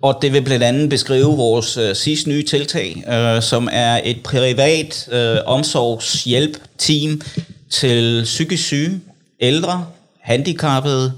og 0.01 0.17
det 0.21 0.33
vil 0.33 0.41
blandt 0.41 0.63
andet 0.63 0.89
beskrive 0.89 1.37
vores 1.37 1.77
uh, 1.77 1.93
sidste 1.93 2.29
nye 2.29 2.43
tiltag, 2.43 3.03
uh, 3.07 3.43
som 3.43 3.69
er 3.71 4.01
et 4.03 4.23
privat 4.23 5.09
uh, 5.11 5.53
omsorgshjælp-team 5.53 7.21
til 7.69 8.21
psykisk 8.23 8.63
syge, 8.63 8.99
ældre, 9.39 9.85
handicappede, 10.21 11.13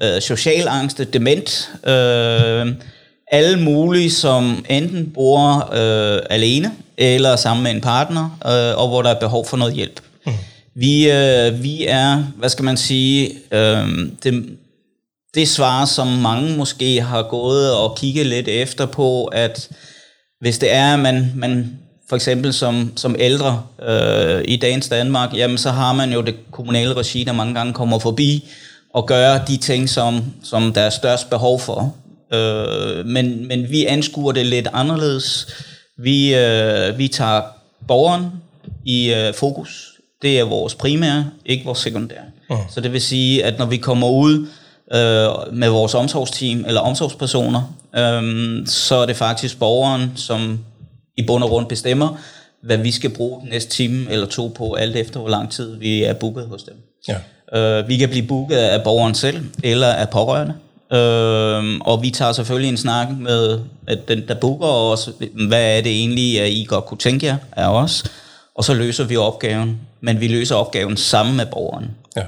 uh, 0.00 0.20
social 0.20 0.68
angste, 0.68 1.04
dement, 1.04 1.70
uh, 1.86 2.72
alle 3.28 3.60
mulige, 3.60 4.10
som 4.10 4.64
enten 4.68 5.10
bor 5.14 5.74
øh, 5.74 6.20
alene 6.30 6.70
eller 6.96 7.36
sammen 7.36 7.62
med 7.64 7.70
en 7.70 7.80
partner, 7.80 8.38
øh, 8.46 8.82
og 8.82 8.88
hvor 8.88 9.02
der 9.02 9.10
er 9.10 9.20
behov 9.20 9.46
for 9.46 9.56
noget 9.56 9.74
hjælp. 9.74 10.00
Mm. 10.26 10.32
Vi, 10.78 11.10
øh, 11.10 11.62
vi 11.62 11.86
er, 11.86 12.24
hvad 12.36 12.48
skal 12.48 12.64
man 12.64 12.76
sige, 12.76 13.30
øh, 13.52 13.88
det, 14.22 14.56
det 15.34 15.48
svar, 15.48 15.84
som 15.84 16.06
mange 16.06 16.56
måske 16.56 17.00
har 17.00 17.22
gået 17.22 17.74
og 17.74 17.96
kigget 17.96 18.26
lidt 18.26 18.48
efter 18.48 18.86
på, 18.86 19.24
at 19.24 19.68
hvis 20.40 20.58
det 20.58 20.72
er, 20.72 20.92
at 20.92 20.98
man, 20.98 21.32
man 21.36 21.78
for 22.08 22.16
eksempel 22.16 22.52
som, 22.52 22.92
som 22.96 23.16
ældre 23.18 23.62
øh, 23.82 24.42
i 24.44 24.56
dagens 24.56 24.88
Danmark, 24.88 25.36
jamen 25.36 25.58
så 25.58 25.70
har 25.70 25.92
man 25.92 26.12
jo 26.12 26.20
det 26.22 26.34
kommunale 26.50 26.94
regi, 26.94 27.24
der 27.24 27.32
mange 27.32 27.54
gange 27.54 27.72
kommer 27.72 27.98
forbi 27.98 28.48
og 28.94 29.06
gør 29.06 29.38
de 29.38 29.56
ting, 29.56 29.88
som, 29.88 30.24
som 30.42 30.72
der 30.72 30.80
er 30.80 30.90
størst 30.90 31.30
behov 31.30 31.60
for. 31.60 31.94
Øh, 32.32 33.06
men, 33.06 33.48
men 33.48 33.70
vi 33.70 33.84
anskuer 33.86 34.32
det 34.32 34.46
lidt 34.46 34.68
anderledes. 34.72 35.46
Vi, 35.98 36.34
øh, 36.34 36.98
vi 36.98 37.08
tager 37.08 37.42
borgeren 37.88 38.26
i 38.84 39.14
øh, 39.14 39.34
fokus. 39.34 39.95
Det 40.22 40.38
er 40.38 40.44
vores 40.44 40.74
primære, 40.74 41.30
ikke 41.46 41.64
vores 41.64 41.78
sekundære. 41.78 42.24
Uh. 42.50 42.58
Så 42.70 42.80
det 42.80 42.92
vil 42.92 43.00
sige, 43.00 43.44
at 43.44 43.58
når 43.58 43.66
vi 43.66 43.76
kommer 43.76 44.08
ud 44.08 44.46
øh, 44.92 45.54
med 45.56 45.68
vores 45.68 45.94
omsorgsteam 45.94 46.64
eller 46.66 46.80
omsorgspersoner, 46.80 47.74
øh, 47.96 48.66
så 48.66 48.94
er 48.94 49.06
det 49.06 49.16
faktisk 49.16 49.58
borgeren, 49.58 50.12
som 50.16 50.58
i 51.16 51.22
bund 51.26 51.44
og 51.44 51.50
grund 51.50 51.66
bestemmer, 51.66 52.18
hvad 52.62 52.76
vi 52.76 52.90
skal 52.90 53.10
bruge 53.10 53.40
den 53.40 53.48
næste 53.48 53.70
time 53.70 54.10
eller 54.10 54.26
to 54.26 54.52
på, 54.56 54.72
alt 54.72 54.96
efter 54.96 55.20
hvor 55.20 55.28
lang 55.28 55.50
tid 55.50 55.76
vi 55.76 56.02
er 56.02 56.12
booket 56.12 56.46
hos 56.46 56.62
dem. 56.62 56.74
Ja. 57.08 57.16
Øh, 57.52 57.88
vi 57.88 57.96
kan 57.96 58.08
blive 58.08 58.26
booket 58.26 58.56
af 58.56 58.82
borgeren 58.82 59.14
selv 59.14 59.44
eller 59.62 59.86
af 59.86 60.10
pårørende. 60.10 60.54
Øh, 60.92 61.80
og 61.80 62.02
vi 62.02 62.10
tager 62.10 62.32
selvfølgelig 62.32 62.68
en 62.68 62.76
snak 62.76 63.08
med 63.18 63.60
at 63.86 64.08
den, 64.08 64.28
der 64.28 64.34
booker 64.34 64.66
os. 64.66 65.10
Hvad 65.48 65.78
er 65.78 65.80
det 65.80 65.92
egentlig, 65.92 66.40
at 66.40 66.50
I 66.50 66.66
godt 66.68 66.86
kunne 66.86 66.98
tænke 66.98 67.26
jer 67.26 67.36
af 67.52 67.68
os? 67.68 68.04
Og 68.54 68.64
så 68.64 68.74
løser 68.74 69.04
vi 69.04 69.16
opgaven. 69.16 69.80
Men 70.00 70.20
vi 70.20 70.28
løser 70.28 70.54
opgaven 70.54 70.96
sammen 70.96 71.36
med 71.36 71.46
borgeren. 71.46 71.90
Ja. 72.16 72.22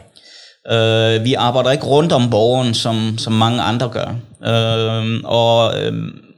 Øh, 0.71 1.25
vi 1.25 1.35
arbejder 1.35 1.71
ikke 1.71 1.87
rundt 1.87 2.13
om 2.13 2.31
borgeren, 2.31 2.75
som, 2.75 3.19
som 3.19 3.33
mange 3.33 3.61
andre 3.61 3.89
gør. 3.89 4.09
Øh, 4.45 5.21
og 5.25 5.83
øh, 5.83 5.93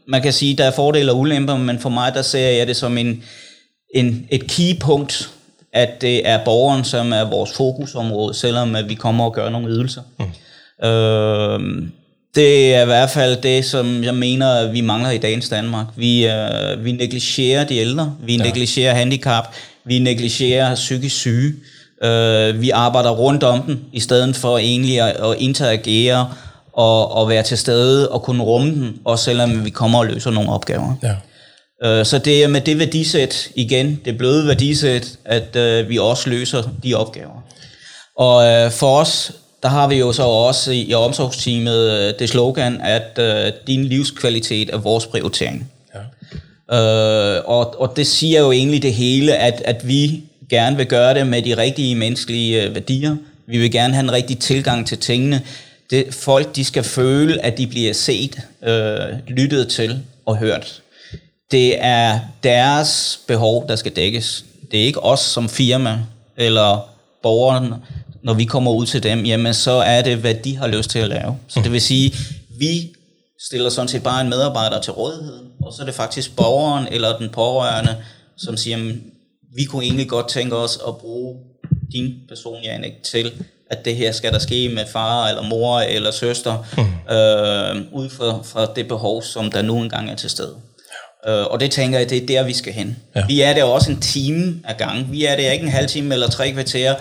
man 0.08 0.22
kan 0.22 0.32
sige, 0.32 0.56
der 0.56 0.64
er 0.64 0.70
fordele 0.70 1.12
og 1.12 1.18
ulemper, 1.18 1.56
men 1.56 1.78
for 1.78 1.88
mig, 1.88 2.14
der 2.14 2.22
ser 2.22 2.49
jeg 2.49 2.66
det 2.66 2.76
som 2.76 2.99
en, 2.99 3.22
en, 3.94 4.26
et 4.30 4.46
keypunkt, 4.46 5.30
at 5.72 6.00
det 6.00 6.28
er 6.28 6.44
borgeren, 6.44 6.84
som 6.84 7.12
er 7.12 7.25
vores 7.30 7.52
fokusområde, 7.52 8.34
selvom 8.34 8.76
at 8.76 8.88
vi 8.88 8.94
kommer 8.94 9.25
og 9.25 9.34
gør 9.34 9.49
nogle 9.49 9.68
ydelser. 9.68 10.02
Mm. 10.18 10.88
Øh, 10.88 11.88
det 12.34 12.75
er 12.75 12.82
i 12.82 12.87
hvert 12.87 13.10
fald 13.10 13.37
det, 13.37 13.64
som 13.64 14.04
jeg 14.04 14.14
mener, 14.14 14.70
vi 14.72 14.80
mangler 14.80 15.10
i 15.10 15.18
dagens 15.18 15.49
Danmark. 15.49 15.87
Vi, 15.96 16.26
øh, 16.26 16.84
vi 16.84 16.92
negligerer 16.92 17.64
de 17.64 17.76
ældre, 17.76 18.14
vi 18.22 18.37
ja. 18.37 18.42
negligerer 18.42 18.94
handicap, 18.94 19.54
vi 19.90 19.99
negligerer 19.99 20.75
psykisk 20.75 21.16
syge. 21.16 21.54
Øh, 22.04 22.61
vi 22.61 22.70
arbejder 22.70 23.11
rundt 23.11 23.42
om 23.42 23.62
den, 23.62 23.80
i 23.92 24.00
stedet 24.00 24.37
for 24.37 24.59
egentlig 24.59 25.00
at, 25.00 25.30
at 25.30 25.37
interagere 25.38 26.28
og, 26.73 27.12
og 27.12 27.28
være 27.28 27.42
til 27.42 27.59
stede 27.59 28.09
og 28.09 28.23
kunne 28.23 28.42
rumme 28.42 28.70
den, 28.70 28.99
også 29.04 29.25
selvom 29.25 29.64
vi 29.64 29.70
kommer 29.70 29.99
og 29.99 30.06
løser 30.06 30.30
nogle 30.30 30.50
opgaver. 30.50 30.94
Ja. 31.02 31.14
Øh, 31.85 32.06
så 32.06 32.18
det 32.18 32.44
er 32.44 32.49
med 32.49 32.61
det 32.61 32.78
værdisæt, 32.78 33.50
igen, 33.54 34.00
det 34.04 34.18
bløde 34.18 34.47
værdisæt, 34.47 35.18
at 35.25 35.56
øh, 35.56 35.88
vi 35.88 35.99
også 35.99 36.30
løser 36.30 36.62
de 36.82 36.94
opgaver. 36.94 37.44
Og 38.16 38.47
øh, 38.47 38.70
for 38.70 39.00
os 39.00 39.32
der 39.62 39.68
har 39.68 39.88
vi 39.88 39.97
jo 39.97 40.12
så 40.12 40.23
også 40.23 40.73
i, 40.73 40.82
i 40.82 40.94
omsorgsteamet 40.94 41.90
øh, 41.90 42.14
det 42.18 42.28
slogan, 42.28 42.80
at 42.80 43.18
øh, 43.18 43.52
din 43.66 43.85
livskvalitet 43.85 44.70
er 44.70 44.78
vores 44.78 45.06
prioritering. 45.06 45.70
Øh, 46.72 47.40
og, 47.44 47.80
og 47.80 47.96
det 47.96 48.06
siger 48.06 48.40
jo 48.40 48.52
egentlig 48.52 48.82
det 48.82 48.94
hele, 48.94 49.36
at, 49.36 49.62
at 49.64 49.88
vi 49.88 50.22
gerne 50.50 50.76
vil 50.76 50.86
gøre 50.86 51.14
det 51.14 51.26
med 51.26 51.42
de 51.42 51.56
rigtige 51.56 51.94
menneskelige 51.94 52.62
øh, 52.62 52.74
værdier. 52.74 53.16
Vi 53.46 53.58
vil 53.58 53.70
gerne 53.70 53.94
have 53.94 54.04
en 54.04 54.12
rigtig 54.12 54.38
tilgang 54.38 54.86
til 54.86 54.98
tingene. 54.98 55.42
Det, 55.90 56.14
folk 56.14 56.56
de 56.56 56.64
skal 56.64 56.82
føle, 56.82 57.44
at 57.44 57.58
de 57.58 57.66
bliver 57.66 57.92
set, 57.92 58.40
øh, 58.62 58.98
lyttet 59.28 59.68
til 59.68 59.98
og 60.26 60.38
hørt. 60.38 60.82
Det 61.50 61.84
er 61.84 62.20
deres 62.42 63.20
behov, 63.26 63.68
der 63.68 63.76
skal 63.76 63.92
dækkes. 63.92 64.44
Det 64.70 64.80
er 64.80 64.84
ikke 64.84 65.04
os 65.04 65.20
som 65.20 65.48
firma 65.48 65.98
eller 66.36 66.88
borgeren, 67.22 67.74
når 68.22 68.34
vi 68.34 68.44
kommer 68.44 68.72
ud 68.72 68.86
til 68.86 69.02
dem, 69.02 69.24
jamen 69.24 69.54
så 69.54 69.70
er 69.70 70.02
det, 70.02 70.16
hvad 70.16 70.34
de 70.34 70.56
har 70.56 70.68
lyst 70.68 70.90
til 70.90 70.98
at 70.98 71.08
lave. 71.08 71.36
Så 71.48 71.60
det 71.60 71.72
vil 71.72 71.80
sige, 71.80 72.14
vi 72.58 72.90
stiller 73.42 73.70
sådan 73.70 73.88
set 73.88 74.02
bare 74.02 74.20
en 74.20 74.28
medarbejder 74.28 74.80
til 74.80 74.92
rådighed, 74.92 75.38
og 75.62 75.73
så 75.73 75.82
er 75.82 75.87
det 75.87 75.94
faktisk 75.94 76.37
borgeren 76.37 76.88
eller 76.90 77.18
den 77.18 77.28
pårørende, 77.28 77.97
som 78.37 78.56
siger, 78.56 78.76
jamen, 78.76 79.02
vi 79.56 79.64
kunne 79.64 79.85
egentlig 79.85 80.09
godt 80.09 80.28
tænke 80.28 80.56
os 80.56 80.78
at 80.88 80.97
bruge 80.97 81.37
din 81.92 82.14
person, 82.28 82.62
Janik, 82.62 82.92
til, 83.02 83.32
at 83.70 83.85
det 83.85 83.97
her 83.97 84.12
skal 84.12 84.32
der 84.32 84.38
ske 84.38 84.68
med 84.68 84.85
far 84.92 85.28
eller 85.28 85.42
mor 85.42 85.80
eller 85.80 86.11
søster, 86.11 86.66
mm. 86.76 87.14
øh, 87.14 88.00
ud 88.02 88.11
fra, 88.11 88.38
fra 88.44 88.73
det 88.76 88.88
behov, 88.88 89.23
som 89.23 89.50
der 89.50 89.62
nu 89.62 89.82
engang 89.82 90.11
er 90.11 90.14
til 90.14 90.30
stede. 90.30 90.56
Øh, 91.28 91.44
og 91.47 91.61
det 91.61 91.70
tænker 91.70 91.99
jeg, 91.99 92.11
det 92.11 92.23
er 92.23 92.26
der, 92.26 92.42
vi 92.42 92.52
skal 92.52 92.73
hen. 92.73 92.97
Ja. 93.16 93.26
Vi 93.26 93.40
er 93.40 93.54
der 93.54 93.64
også 93.64 93.90
en 93.90 94.00
time 94.00 94.61
af 94.64 94.76
gang. 94.76 95.12
Vi 95.12 95.25
er 95.25 95.37
der 95.37 95.50
ikke 95.50 95.64
en 95.64 95.70
halv 95.70 95.88
time 95.88 96.14
eller 96.14 96.28
tre 96.28 96.52
kvarter, 96.52 96.94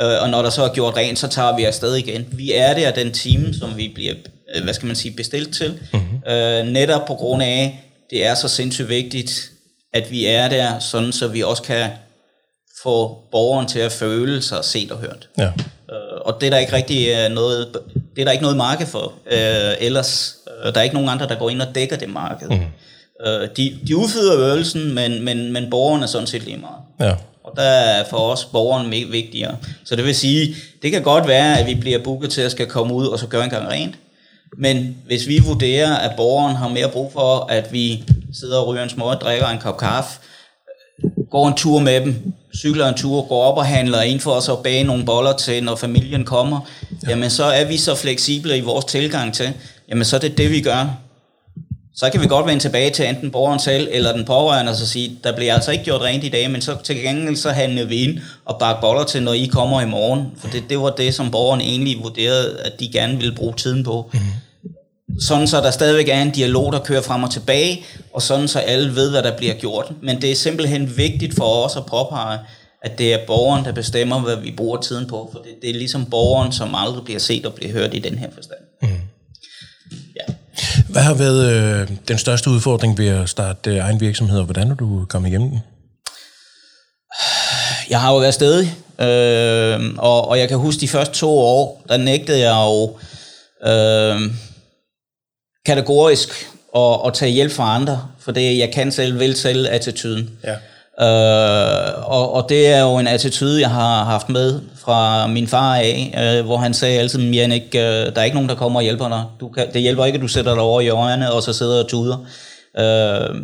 øh, 0.00 0.22
og 0.22 0.30
når 0.30 0.42
der 0.42 0.50
så 0.50 0.62
er 0.62 0.72
gjort 0.72 0.96
rent, 0.96 1.18
så 1.18 1.28
tager 1.28 1.56
vi 1.56 1.64
afsted 1.64 1.94
igen. 1.94 2.26
Vi 2.32 2.52
er 2.52 2.74
der 2.74 2.90
den 2.90 3.12
time, 3.12 3.54
som 3.54 3.76
vi 3.76 3.92
bliver, 3.94 4.14
hvad 4.64 4.74
skal 4.74 4.86
man 4.86 4.96
sige, 4.96 5.16
bestilt 5.16 5.54
til. 5.54 5.78
Mm-hmm. 5.92 6.32
Øh, 6.32 6.66
netop 6.66 7.06
på 7.06 7.14
grund 7.14 7.42
af, 7.42 7.84
det 8.10 8.26
er 8.26 8.34
så 8.34 8.48
sindssygt 8.48 8.88
vigtigt, 8.88 9.50
at 9.92 10.10
vi 10.10 10.26
er 10.26 10.48
der, 10.48 10.78
sådan 10.78 11.12
så 11.12 11.28
vi 11.28 11.42
også 11.42 11.62
kan 11.62 11.90
få 12.82 13.18
borgeren 13.32 13.66
til 13.68 13.78
at 13.78 13.92
føle 13.92 14.42
sig 14.42 14.64
set 14.64 14.92
og 14.92 14.98
hørt. 14.98 15.28
Ja. 15.38 15.46
Øh, 15.46 16.20
og 16.20 16.40
det 16.40 16.46
er 16.46 16.50
der 16.50 16.58
ikke 16.58 16.72
rigtig 16.72 17.08
øh, 17.08 17.34
noget, 17.34 17.68
det 18.14 18.20
er 18.20 18.24
der 18.24 18.32
ikke 18.32 18.42
noget 18.42 18.56
marked 18.56 18.86
for. 18.86 19.12
Øh, 19.30 19.74
ellers, 19.80 20.36
øh, 20.64 20.74
der 20.74 20.80
er 20.80 20.84
ikke 20.84 20.94
nogen 20.94 21.08
andre, 21.08 21.28
der 21.28 21.34
går 21.34 21.50
ind 21.50 21.62
og 21.62 21.74
dækker 21.74 21.96
det 21.96 22.08
marked. 22.08 22.48
Mm. 22.48 23.26
Øh, 23.26 23.48
de, 23.56 23.78
de 23.88 23.96
udfyder 23.96 24.38
øvelsen, 24.38 24.94
men, 24.94 25.24
men, 25.24 25.52
men 25.52 25.70
borgeren 25.70 26.02
er 26.02 26.06
sådan 26.06 26.26
set 26.26 26.42
lige 26.42 26.56
meget. 26.56 27.10
Ja. 27.10 27.14
Og 27.44 27.52
der 27.56 27.62
er 27.62 28.04
for 28.10 28.16
os 28.16 28.44
borgeren 28.44 28.90
vigtigere. 28.90 29.56
Så 29.84 29.96
det 29.96 30.04
vil 30.04 30.14
sige, 30.14 30.56
det 30.82 30.92
kan 30.92 31.02
godt 31.02 31.28
være, 31.28 31.58
at 31.58 31.66
vi 31.66 31.74
bliver 31.74 31.98
booket 31.98 32.30
til 32.30 32.40
at 32.40 32.50
skal 32.50 32.66
komme 32.66 32.94
ud 32.94 33.06
og 33.06 33.18
så 33.18 33.26
gøre 33.26 33.44
en 33.44 33.50
gang 33.50 33.68
rent. 33.68 33.94
Men 34.58 34.96
hvis 35.06 35.28
vi 35.28 35.38
vurderer, 35.38 35.96
at 35.96 36.16
borgeren 36.16 36.56
har 36.56 36.68
mere 36.68 36.88
brug 36.88 37.12
for, 37.12 37.46
at 37.50 37.72
vi 37.72 38.04
sidder 38.32 38.58
og 38.58 38.66
ryger 38.66 38.82
en 38.82 38.88
små, 38.88 39.14
drikker 39.14 39.46
en 39.46 39.58
kop 39.58 39.78
kaffe, 39.78 40.20
går 41.30 41.48
en 41.48 41.54
tur 41.54 41.78
med 41.78 42.00
dem, 42.00 42.32
cykler 42.56 42.88
en 42.88 42.94
tur, 42.94 43.22
går 43.28 43.42
op 43.42 43.58
og 43.58 43.66
handler 43.66 44.02
ind 44.02 44.20
for 44.20 44.30
os 44.30 44.48
at 44.48 44.58
bage 44.64 44.84
nogle 44.84 45.04
boller 45.04 45.32
til, 45.32 45.64
når 45.64 45.76
familien 45.76 46.24
kommer, 46.24 46.60
ja. 47.02 47.10
jamen 47.10 47.30
så 47.30 47.44
er 47.44 47.64
vi 47.64 47.76
så 47.76 47.94
fleksible 47.94 48.58
i 48.58 48.60
vores 48.60 48.84
tilgang 48.84 49.34
til, 49.34 49.52
jamen 49.88 50.04
så 50.04 50.16
er 50.16 50.20
det 50.20 50.38
det, 50.38 50.50
vi 50.50 50.60
gør 50.60 51.05
så 51.96 52.10
kan 52.10 52.20
vi 52.20 52.26
godt 52.26 52.46
vende 52.46 52.62
tilbage 52.62 52.90
til 52.90 53.08
enten 53.08 53.30
borgeren 53.30 53.58
selv 53.58 53.88
eller 53.90 54.12
den 54.12 54.24
pårørende 54.24 54.72
og 54.72 54.76
så 54.76 54.86
sige, 54.86 55.18
der 55.24 55.36
bliver 55.36 55.54
altså 55.54 55.70
ikke 55.70 55.84
gjort 55.84 56.00
rent 56.00 56.24
i 56.24 56.28
dag, 56.28 56.50
men 56.50 56.60
så 56.60 56.76
til 56.84 56.96
gengæld 56.96 57.36
så 57.36 57.50
handler 57.50 57.84
vi 57.84 57.96
ind 57.96 58.18
og 58.44 58.58
bakke 58.58 58.80
boller 58.80 59.04
til, 59.04 59.22
når 59.22 59.32
I 59.32 59.46
kommer 59.46 59.80
i 59.80 59.86
morgen. 59.86 60.26
For 60.38 60.48
det, 60.48 60.62
det 60.70 60.78
var 60.78 60.90
det, 60.90 61.14
som 61.14 61.30
borgeren 61.30 61.60
egentlig 61.60 62.02
vurderede, 62.02 62.60
at 62.64 62.80
de 62.80 62.88
gerne 62.88 63.16
ville 63.16 63.34
bruge 63.34 63.54
tiden 63.56 63.84
på. 63.84 64.10
Mm-hmm. 64.12 65.20
Sådan 65.20 65.48
så 65.48 65.60
der 65.60 65.70
stadigvæk 65.70 66.08
er 66.08 66.22
en 66.22 66.30
dialog, 66.30 66.72
der 66.72 66.78
kører 66.78 67.02
frem 67.02 67.22
og 67.22 67.30
tilbage, 67.30 67.84
og 68.12 68.22
sådan 68.22 68.48
så 68.48 68.58
alle 68.58 68.94
ved, 68.94 69.10
hvad 69.10 69.22
der 69.22 69.36
bliver 69.36 69.54
gjort. 69.54 69.92
Men 70.02 70.22
det 70.22 70.30
er 70.30 70.34
simpelthen 70.34 70.96
vigtigt 70.96 71.34
for 71.34 71.64
os 71.64 71.76
at 71.76 71.86
påpege, 71.86 72.38
at 72.82 72.98
det 72.98 73.14
er 73.14 73.18
borgeren, 73.26 73.64
der 73.64 73.72
bestemmer, 73.72 74.20
hvad 74.20 74.36
vi 74.36 74.54
bruger 74.56 74.80
tiden 74.80 75.06
på, 75.06 75.28
for 75.32 75.38
det, 75.38 75.52
det 75.62 75.70
er 75.70 75.74
ligesom 75.74 76.04
borgeren, 76.04 76.52
som 76.52 76.74
aldrig 76.74 77.04
bliver 77.04 77.20
set 77.20 77.46
og 77.46 77.54
bliver 77.54 77.72
hørt 77.72 77.94
i 77.94 77.98
den 77.98 78.18
her 78.18 78.28
forstand. 78.34 78.65
Hvad 80.96 81.04
har 81.04 81.14
været 81.14 81.52
øh, 81.52 81.88
den 82.08 82.18
største 82.18 82.50
udfordring 82.50 82.98
ved 82.98 83.08
at 83.08 83.28
starte 83.28 83.70
øh, 83.70 83.76
egen 83.76 84.00
virksomhed, 84.00 84.38
og 84.38 84.44
hvordan 84.44 84.70
er 84.70 84.74
du 84.74 85.06
kommet 85.08 85.28
igennem 85.28 85.50
den? 85.50 85.60
Jeg 87.90 88.00
har 88.00 88.12
jo 88.12 88.18
været 88.18 88.34
stedig, 88.34 88.76
øh, 89.00 89.94
og, 89.98 90.28
og 90.28 90.38
jeg 90.38 90.48
kan 90.48 90.58
huske 90.58 90.80
de 90.80 90.88
første 90.88 91.14
to 91.14 91.38
år, 91.38 91.82
der 91.88 91.96
nægtede 91.96 92.38
jeg 92.38 92.66
jo 92.66 92.98
øh, 93.70 94.20
kategorisk 95.66 96.28
at, 96.76 97.00
at 97.06 97.14
tage 97.14 97.32
hjælp 97.32 97.52
fra 97.52 97.74
andre, 97.74 98.08
for 98.18 98.32
det 98.32 98.58
jeg 98.58 98.72
kan 98.72 98.92
selv, 98.92 99.18
vil 99.18 99.36
selv 99.36 99.68
attituden. 99.70 100.30
Ja. 100.44 100.56
Øh, 101.00 102.10
og, 102.10 102.34
og 102.34 102.48
det 102.48 102.66
er 102.66 102.80
jo 102.80 102.98
en 102.98 103.06
attitude, 103.06 103.60
jeg 103.60 103.70
har 103.70 104.04
haft 104.04 104.28
med 104.28 104.60
fra 104.84 105.26
min 105.26 105.48
far 105.48 105.76
af, 105.76 106.14
øh, 106.38 106.44
hvor 106.44 106.56
han 106.56 106.74
sagde 106.74 106.98
altid, 106.98 107.20
Jannik, 107.20 107.62
øh, 107.74 107.80
der 107.80 108.12
er 108.16 108.24
ikke 108.24 108.34
nogen, 108.34 108.48
der 108.48 108.54
kommer 108.54 108.80
og 108.80 108.82
hjælper 108.82 109.08
dig. 109.08 109.24
Du 109.40 109.48
kan, 109.48 109.72
det 109.72 109.82
hjælper 109.82 110.04
ikke, 110.04 110.16
at 110.16 110.22
du 110.22 110.28
sætter 110.28 110.54
dig 110.54 110.62
over 110.62 110.80
i 110.80 110.88
øjnene, 110.88 111.32
og 111.32 111.42
så 111.42 111.52
sidder 111.52 111.82
og 111.82 111.88
tuder. 111.88 112.16
Øh, 112.78 113.36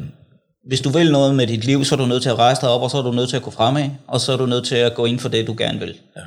hvis 0.68 0.80
du 0.80 0.88
vil 0.88 1.12
noget 1.12 1.35
med 1.35 1.47
dit 1.47 1.64
liv, 1.64 1.85
så 1.85 1.94
er 1.94 1.97
du 1.97 2.06
nødt 2.06 2.23
til 2.23 2.30
at 2.30 2.38
rejse 2.38 2.61
dig 2.61 2.71
op, 2.71 2.82
og 2.82 2.90
så 2.90 2.99
er 2.99 3.02
du 3.02 3.12
nødt 3.12 3.28
til 3.28 3.37
at 3.37 3.42
gå 3.42 3.50
fremad, 3.50 3.85
og 4.09 4.21
så 4.21 4.32
er 4.32 4.37
du 4.37 4.47
nødt 4.47 4.66
til 4.66 4.76
at 4.76 4.94
gå 4.94 5.04
ind 5.04 5.18
for 5.18 5.28
det, 5.28 5.47
du 5.47 5.54
gerne 5.59 5.78
vil. 5.78 5.94
Ja. 6.16 6.21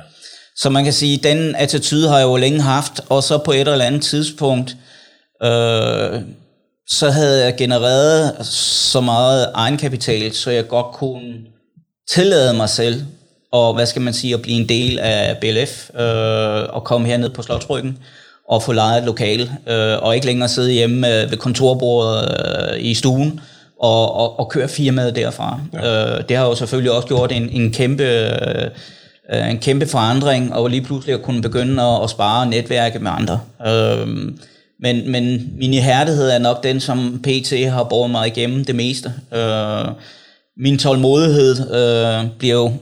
Så 0.56 0.70
man 0.70 0.84
kan 0.84 0.92
sige, 0.92 1.16
den 1.16 1.54
attitude 1.54 2.08
har 2.08 2.18
jeg 2.18 2.24
jo 2.24 2.36
længe 2.36 2.60
haft, 2.60 3.00
og 3.08 3.22
så 3.22 3.38
på 3.38 3.52
et 3.52 3.68
eller 3.68 3.84
andet 3.84 4.02
tidspunkt, 4.02 4.76
øh, 5.42 6.20
så 6.88 7.10
havde 7.10 7.44
jeg 7.44 7.56
genereret 7.56 8.46
så 8.46 9.00
meget 9.00 9.50
egenkapital, 9.54 10.34
så 10.34 10.50
jeg 10.50 10.68
godt 10.68 10.86
kunne 10.86 11.34
tillade 12.10 12.56
mig 12.56 12.68
selv, 12.68 13.02
og 13.52 13.74
hvad 13.74 13.86
skal 13.86 14.02
man 14.02 14.14
sige, 14.14 14.34
at 14.34 14.42
blive 14.42 14.60
en 14.60 14.68
del 14.68 14.98
af 14.98 15.36
BLF, 15.40 15.90
øh, 16.00 16.74
og 16.74 16.84
komme 16.84 17.08
herned 17.08 17.30
på 17.30 17.42
Slotsbryggen, 17.42 17.98
og 18.48 18.62
få 18.62 18.72
lejet 18.72 18.98
et 18.98 19.04
lokale, 19.04 19.50
øh, 19.66 20.02
og 20.02 20.14
ikke 20.14 20.26
længere 20.26 20.48
sidde 20.48 20.72
hjemme 20.72 21.22
øh, 21.22 21.30
ved 21.30 21.38
kontorbordet 21.38 22.34
øh, 22.74 22.84
i 22.84 22.94
stuen, 22.94 23.40
og, 23.80 24.14
og, 24.14 24.38
og 24.38 24.48
køre 24.50 24.68
firmaet 24.68 25.16
derfra. 25.16 25.60
Ja. 25.72 26.16
Øh, 26.16 26.24
det 26.28 26.36
har 26.36 26.46
jo 26.46 26.54
selvfølgelig 26.54 26.92
også 26.92 27.08
gjort 27.08 27.32
en, 27.32 27.48
en 27.48 27.72
kæmpe... 27.72 28.04
Øh, 28.04 28.70
en 29.50 29.58
kæmpe 29.58 29.86
forandring, 29.86 30.54
og 30.54 30.70
lige 30.70 30.82
pludselig 30.82 31.14
at 31.14 31.22
kunne 31.22 31.42
begynde 31.42 31.82
at, 31.82 32.02
at 32.02 32.10
spare 32.10 32.46
netværket 32.46 33.02
med 33.02 33.10
andre. 33.14 33.40
Øh, 33.66 34.06
men, 34.80 35.10
men 35.10 35.52
min 35.58 35.74
ihærdighed 35.74 36.30
er 36.30 36.38
nok 36.38 36.62
den, 36.62 36.80
som 36.80 37.22
PT 37.22 37.52
har 37.70 37.84
båret 37.84 38.10
mig 38.10 38.26
igennem 38.26 38.64
det 38.64 38.74
meste. 38.74 39.12
Øh, 39.34 39.86
min 40.56 40.78
tålmodighed 40.78 41.70
øh, 41.74 42.30
bliver 42.38 42.54
jo 42.54 42.72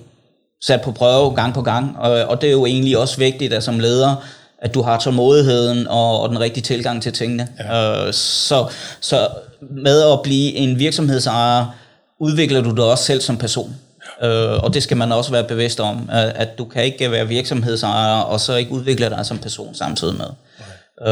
sat 0.62 0.82
på 0.82 0.92
prøve 0.92 1.34
gang 1.34 1.54
på 1.54 1.62
gang, 1.62 1.96
og, 1.98 2.10
og 2.10 2.40
det 2.40 2.48
er 2.48 2.52
jo 2.52 2.66
egentlig 2.66 2.98
også 2.98 3.18
vigtigt, 3.18 3.52
at 3.52 3.62
som 3.62 3.78
leder, 3.78 4.24
at 4.58 4.74
du 4.74 4.82
har 4.82 4.98
tålmodigheden 4.98 5.86
og, 5.88 6.20
og 6.20 6.28
den 6.28 6.40
rigtige 6.40 6.62
tilgang 6.62 7.02
til 7.02 7.12
tingene. 7.12 7.48
Ja. 7.58 8.06
Øh, 8.06 8.12
så, 8.12 8.66
så 9.00 9.28
med 9.60 10.02
at 10.02 10.22
blive 10.22 10.54
en 10.54 10.78
virksomhedsejer, 10.78 11.66
udvikler 12.20 12.60
du 12.60 12.70
dig 12.70 12.84
også 12.84 13.04
selv 13.04 13.20
som 13.20 13.36
person. 13.36 13.74
Øh, 14.22 14.64
og 14.64 14.74
det 14.74 14.82
skal 14.82 14.96
man 14.96 15.12
også 15.12 15.30
være 15.30 15.44
bevidst 15.44 15.80
om, 15.80 16.08
at, 16.12 16.32
at 16.34 16.58
du 16.58 16.64
kan 16.64 16.84
ikke 16.84 17.10
være 17.10 17.28
virksomhedsejer, 17.28 18.20
og 18.20 18.40
så 18.40 18.54
ikke 18.54 18.72
udvikle 18.72 19.10
dig 19.10 19.26
som 19.26 19.38
person 19.38 19.74
samtidig 19.74 20.14
med. 20.16 20.26
Øh, 21.02 21.08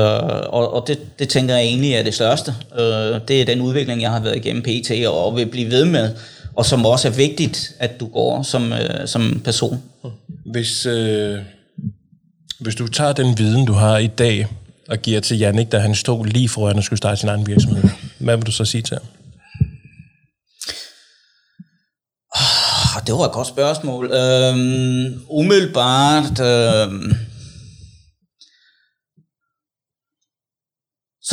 og 0.48 0.74
og 0.74 0.84
det, 0.86 1.18
det 1.18 1.28
tænker 1.28 1.54
jeg 1.54 1.64
egentlig 1.64 1.94
er 1.94 2.02
det 2.02 2.14
største. 2.14 2.54
Øh, 2.78 3.20
det 3.28 3.40
er 3.40 3.44
den 3.44 3.60
udvikling, 3.60 4.02
jeg 4.02 4.10
har 4.10 4.20
været 4.20 4.36
igennem 4.36 4.62
PT 4.62 5.06
og 5.06 5.36
vil 5.36 5.46
blive 5.46 5.70
ved 5.70 5.84
med, 5.84 6.10
og 6.56 6.66
som 6.66 6.86
også 6.86 7.08
er 7.08 7.12
vigtigt, 7.12 7.72
at 7.78 8.00
du 8.00 8.06
går 8.06 8.42
som, 8.42 8.72
øh, 8.72 9.08
som 9.08 9.40
person. 9.44 9.82
Hvis, 10.52 10.86
øh, 10.86 11.38
hvis 12.60 12.74
du 12.74 12.88
tager 12.88 13.12
den 13.12 13.38
viden, 13.38 13.66
du 13.66 13.72
har 13.72 13.98
i 13.98 14.06
dag, 14.06 14.46
og 14.88 14.98
giver 14.98 15.20
til 15.20 15.38
Jannik, 15.38 15.72
da 15.72 15.78
han 15.78 15.94
stod 15.94 16.26
lige 16.26 16.48
foran 16.48 16.78
at 16.78 16.84
skulle 16.84 16.98
starte 16.98 17.20
sin 17.20 17.28
egen 17.28 17.46
virksomhed, 17.46 17.84
hvad 18.18 18.36
vil 18.36 18.46
du 18.46 18.52
så 18.52 18.64
sige 18.64 18.82
til 18.82 18.96
ham? 18.96 19.06
Ah, 22.34 23.06
det 23.06 23.14
var 23.14 23.24
et 23.24 23.32
godt 23.32 23.46
spørgsmål. 23.46 24.12
Øhm, 24.12 25.22
umiddelbart... 25.28 26.40
Øhm, 26.40 27.14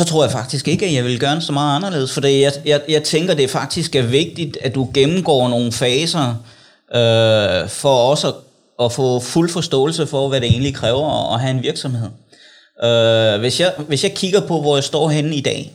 så 0.00 0.04
tror 0.04 0.24
jeg 0.24 0.32
faktisk 0.32 0.68
ikke, 0.68 0.86
at 0.86 0.94
jeg 0.94 1.04
vil 1.04 1.20
gøre 1.20 1.40
så 1.40 1.52
meget 1.52 1.76
anderledes. 1.76 2.12
For 2.12 2.26
jeg, 2.26 2.52
jeg, 2.64 2.80
jeg 2.88 3.02
tænker, 3.02 3.34
det 3.34 3.44
er 3.44 3.48
faktisk 3.48 3.96
er 3.96 4.02
vigtigt, 4.02 4.58
at 4.60 4.74
du 4.74 4.88
gennemgår 4.94 5.48
nogle 5.48 5.72
faser, 5.72 6.28
øh, 6.94 7.68
for 7.68 8.10
også 8.10 8.28
at, 8.28 8.34
at 8.84 8.92
få 8.92 9.20
fuld 9.20 9.50
forståelse 9.50 10.06
for, 10.06 10.28
hvad 10.28 10.40
det 10.40 10.48
egentlig 10.48 10.74
kræver 10.74 11.34
at 11.34 11.40
have 11.40 11.50
en 11.50 11.62
virksomhed. 11.62 12.08
Øh, 12.84 13.40
hvis, 13.40 13.60
jeg, 13.60 13.72
hvis 13.88 14.04
jeg 14.04 14.14
kigger 14.14 14.40
på, 14.40 14.60
hvor 14.60 14.76
jeg 14.76 14.84
står 14.84 15.08
henne 15.08 15.36
i 15.36 15.40
dag, 15.40 15.72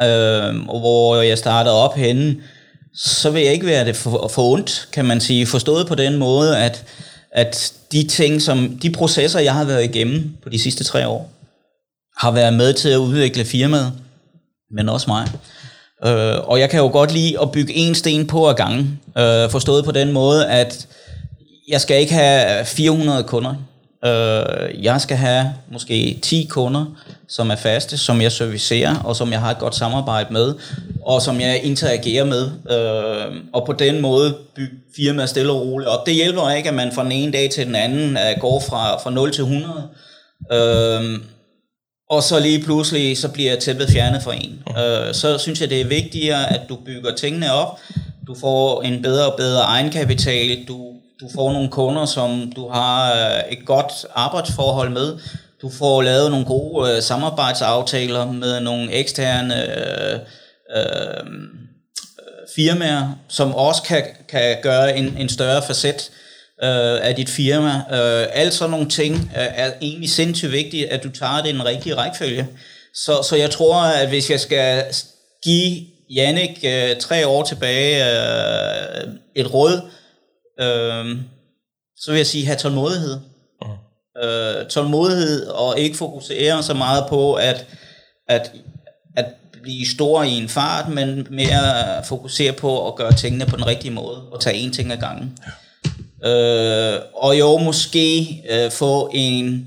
øh, 0.00 0.68
og 0.68 0.80
hvor 0.80 1.16
jeg 1.16 1.38
startede 1.38 1.74
op 1.74 1.94
henne, 1.94 2.36
så 2.96 3.30
vil 3.30 3.42
jeg 3.42 3.52
ikke 3.52 3.66
være 3.66 3.84
det 3.84 3.96
for, 3.96 4.28
for 4.34 4.42
ondt, 4.52 4.88
kan 4.92 5.04
man 5.04 5.20
sige. 5.20 5.46
Forstået 5.46 5.86
på 5.86 5.94
den 5.94 6.16
måde, 6.16 6.58
at, 6.58 6.84
at 7.32 7.72
de 7.92 8.06
ting, 8.06 8.42
som 8.42 8.78
de 8.82 8.90
processer, 8.90 9.40
jeg 9.40 9.54
har 9.54 9.64
været 9.64 9.84
igennem 9.84 10.36
på 10.42 10.48
de 10.48 10.58
sidste 10.58 10.84
tre 10.84 11.08
år, 11.08 11.37
har 12.18 12.30
været 12.30 12.54
med 12.54 12.72
til 12.72 12.88
at 12.88 12.96
udvikle 12.96 13.44
firmaet, 13.44 13.92
men 14.70 14.88
også 14.88 15.10
mig. 15.10 15.28
Øh, 16.06 16.48
og 16.48 16.60
jeg 16.60 16.70
kan 16.70 16.80
jo 16.80 16.88
godt 16.88 17.12
lide 17.12 17.40
at 17.42 17.52
bygge 17.52 17.74
en 17.74 17.94
sten 17.94 18.26
på 18.26 18.48
ad 18.48 18.54
gangen, 18.54 19.00
øh, 19.18 19.50
forstået 19.50 19.84
på 19.84 19.92
den 19.92 20.12
måde, 20.12 20.46
at 20.46 20.88
jeg 21.68 21.80
skal 21.80 22.00
ikke 22.00 22.12
have 22.12 22.64
400 22.64 23.22
kunder. 23.22 23.54
Øh, 24.04 24.84
jeg 24.84 25.00
skal 25.00 25.16
have 25.16 25.52
måske 25.72 26.18
10 26.22 26.46
kunder, 26.50 26.84
som 27.28 27.50
er 27.50 27.56
faste, 27.56 27.98
som 27.98 28.20
jeg 28.20 28.32
servicerer, 28.32 28.96
og 29.04 29.16
som 29.16 29.32
jeg 29.32 29.40
har 29.40 29.50
et 29.50 29.58
godt 29.58 29.74
samarbejde 29.74 30.32
med, 30.32 30.54
og 31.04 31.22
som 31.22 31.40
jeg 31.40 31.60
interagerer 31.62 32.24
med. 32.24 32.50
Øh, 32.70 33.36
og 33.52 33.66
på 33.66 33.72
den 33.72 34.00
måde 34.00 34.36
bygge 34.56 34.76
firmaet 34.96 35.28
stille 35.28 35.52
og 35.52 35.60
roligt 35.60 35.88
op. 35.88 36.06
Det 36.06 36.14
hjælper 36.14 36.50
ikke, 36.50 36.68
at 36.68 36.74
man 36.74 36.92
fra 36.92 37.04
den 37.04 37.12
ene 37.12 37.32
dag 37.32 37.50
til 37.50 37.66
den 37.66 37.74
anden 37.74 38.10
uh, 38.10 38.40
går 38.40 38.60
fra, 38.60 38.98
fra 39.02 39.10
0 39.10 39.32
til 39.32 39.42
100. 39.42 39.82
Øh, 40.52 41.20
og 42.10 42.22
så 42.22 42.40
lige 42.40 42.62
pludselig, 42.62 43.18
så 43.18 43.28
bliver 43.28 43.56
tæppet 43.56 43.90
fjernet 43.90 44.22
for 44.22 44.32
en. 44.32 44.62
Øh, 44.78 45.14
så 45.14 45.38
synes 45.38 45.60
jeg, 45.60 45.70
det 45.70 45.80
er 45.80 45.84
vigtigere, 45.84 46.52
at 46.52 46.60
du 46.68 46.76
bygger 46.86 47.14
tingene 47.14 47.52
op, 47.52 47.80
du 48.26 48.34
får 48.40 48.82
en 48.82 49.02
bedre 49.02 49.32
og 49.32 49.36
bedre 49.36 49.60
egenkapital, 49.60 50.64
du, 50.68 50.92
du 51.20 51.28
får 51.34 51.52
nogle 51.52 51.68
kunder, 51.68 52.06
som 52.06 52.52
du 52.56 52.68
har 52.68 53.12
øh, 53.12 53.52
et 53.52 53.66
godt 53.66 53.92
arbejdsforhold 54.14 54.90
med, 54.90 55.18
du 55.62 55.70
får 55.70 56.02
lavet 56.02 56.30
nogle 56.30 56.46
gode 56.46 56.96
øh, 56.96 57.02
samarbejdsaftaler 57.02 58.32
med 58.32 58.60
nogle 58.60 58.92
eksterne 58.92 59.54
øh, 59.78 60.18
øh, 60.76 61.24
firmaer, 62.56 63.18
som 63.28 63.54
også 63.54 63.82
kan, 63.82 64.02
kan 64.28 64.56
gøre 64.62 64.96
en, 64.96 65.16
en 65.18 65.28
større 65.28 65.62
facet. 65.62 66.10
øh, 66.10 66.27
af 66.62 67.14
dit 67.14 67.28
firma. 67.28 67.70
Øh, 67.70 68.26
alt 68.32 68.54
sådan 68.54 68.70
nogle 68.70 68.88
ting 68.88 69.14
øh, 69.14 69.46
er 69.54 69.72
egentlig 69.82 70.10
sindssygt 70.10 70.52
vigtigt, 70.52 70.88
at 70.88 71.04
du 71.04 71.10
tager 71.10 71.42
det 71.42 71.48
i 71.48 71.52
den 71.52 71.64
rigtige 71.64 71.94
rækkefølge. 71.94 72.48
Så, 72.94 73.22
så 73.28 73.36
jeg 73.36 73.50
tror, 73.50 73.74
at 73.74 74.08
hvis 74.08 74.30
jeg 74.30 74.40
skal 74.40 74.84
give 75.44 75.86
Jannik 76.10 76.64
øh, 76.64 76.96
tre 77.00 77.26
år 77.26 77.42
tilbage 77.42 78.04
øh, 78.04 79.08
et 79.34 79.54
råd, 79.54 79.80
øh, 80.60 81.16
så 81.96 82.10
vil 82.10 82.16
jeg 82.16 82.26
sige, 82.26 82.46
have 82.46 82.56
tålmodighed. 82.56 83.18
Uh. 83.62 83.70
Øh, 84.24 84.66
tålmodighed 84.66 85.46
og 85.46 85.78
ikke 85.78 85.96
fokusere 85.96 86.62
så 86.62 86.74
meget 86.74 87.04
på 87.08 87.34
at, 87.34 87.66
at, 88.28 88.52
at 89.16 89.26
blive 89.62 89.86
stor 89.86 90.22
i 90.22 90.30
en 90.30 90.48
fart, 90.48 90.88
men 90.88 91.26
mere 91.30 92.04
fokusere 92.04 92.52
på 92.52 92.88
at 92.88 92.94
gøre 92.94 93.12
tingene 93.12 93.46
på 93.46 93.56
den 93.56 93.66
rigtige 93.66 93.90
måde 93.90 94.22
og 94.32 94.40
tage 94.40 94.66
én 94.66 94.72
ting 94.72 94.92
ad 94.92 94.96
gangen. 94.96 95.38
Ja. 95.46 95.52
Øh, 96.24 97.00
og 97.14 97.38
jo, 97.38 97.58
måske 97.58 98.42
øh, 98.50 98.70
få 98.70 99.10
en 99.12 99.66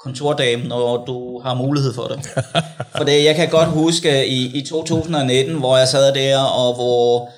kontordame, 0.00 0.64
når 0.64 1.04
du 1.04 1.40
har 1.40 1.54
mulighed 1.54 1.94
for 1.94 2.02
det. 2.02 2.28
For 2.96 3.04
det, 3.04 3.24
jeg 3.24 3.36
kan 3.36 3.48
godt 3.48 3.68
huske 3.68 4.26
i, 4.26 4.58
i 4.58 4.66
2019, 4.66 5.54
hvor 5.54 5.76
jeg 5.76 5.88
sad 5.88 6.14
der, 6.14 6.38
og 6.38 6.74
hvor 6.74 7.28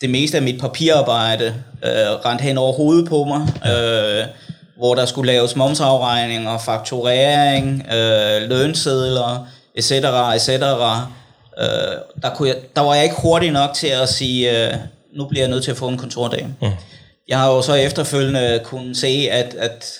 det 0.00 0.10
meste 0.10 0.36
af 0.36 0.42
mit 0.42 0.60
papirarbejde 0.60 1.54
øh, 1.84 1.90
rent 2.26 2.40
hen 2.40 2.58
over 2.58 2.72
hovedet 2.72 3.08
på 3.08 3.24
mig, 3.24 3.40
øh, 3.72 4.24
hvor 4.78 4.94
der 4.94 5.06
skulle 5.06 5.32
laves 5.32 5.56
momsafregninger, 5.56 6.58
fakturering, 6.58 7.86
øh, 7.92 8.48
lønsedler, 8.48 9.46
etc., 9.74 9.92
etc., 10.34 10.48
øh, 10.48 10.58
der, 12.22 12.30
kunne 12.34 12.48
jeg, 12.48 12.56
der 12.76 12.82
var 12.82 12.94
jeg 12.94 13.04
ikke 13.04 13.16
hurtig 13.22 13.50
nok 13.50 13.74
til 13.74 13.86
at 13.86 14.08
sige, 14.08 14.66
øh, 14.66 14.74
nu 15.16 15.24
bliver 15.24 15.42
jeg 15.42 15.50
nødt 15.50 15.64
til 15.64 15.70
at 15.70 15.76
få 15.76 15.88
en 15.88 15.98
kontordame. 15.98 16.54
Mm. 16.62 16.68
Jeg 17.28 17.38
har 17.38 17.54
jo 17.54 17.62
så 17.62 17.74
efterfølgende 17.74 18.60
kunnet 18.64 18.96
se, 18.96 19.28
at, 19.30 19.54
at 19.58 19.92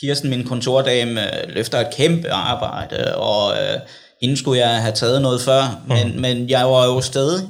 Kirsten, 0.00 0.30
min 0.30 0.44
kontordame, 0.44 1.20
øh, 1.20 1.54
løfter 1.54 1.78
et 1.78 1.94
kæmpe 1.94 2.30
arbejde, 2.30 3.16
og 3.16 3.52
øh, 3.52 3.80
hende 4.20 4.36
skulle 4.36 4.60
jeg 4.60 4.82
have 4.82 4.92
taget 4.92 5.22
noget 5.22 5.40
før, 5.40 5.80
men, 5.88 6.12
mm. 6.12 6.20
men 6.20 6.50
jeg 6.50 6.66
var 6.66 6.86
jo 6.86 7.00
stadig, 7.00 7.40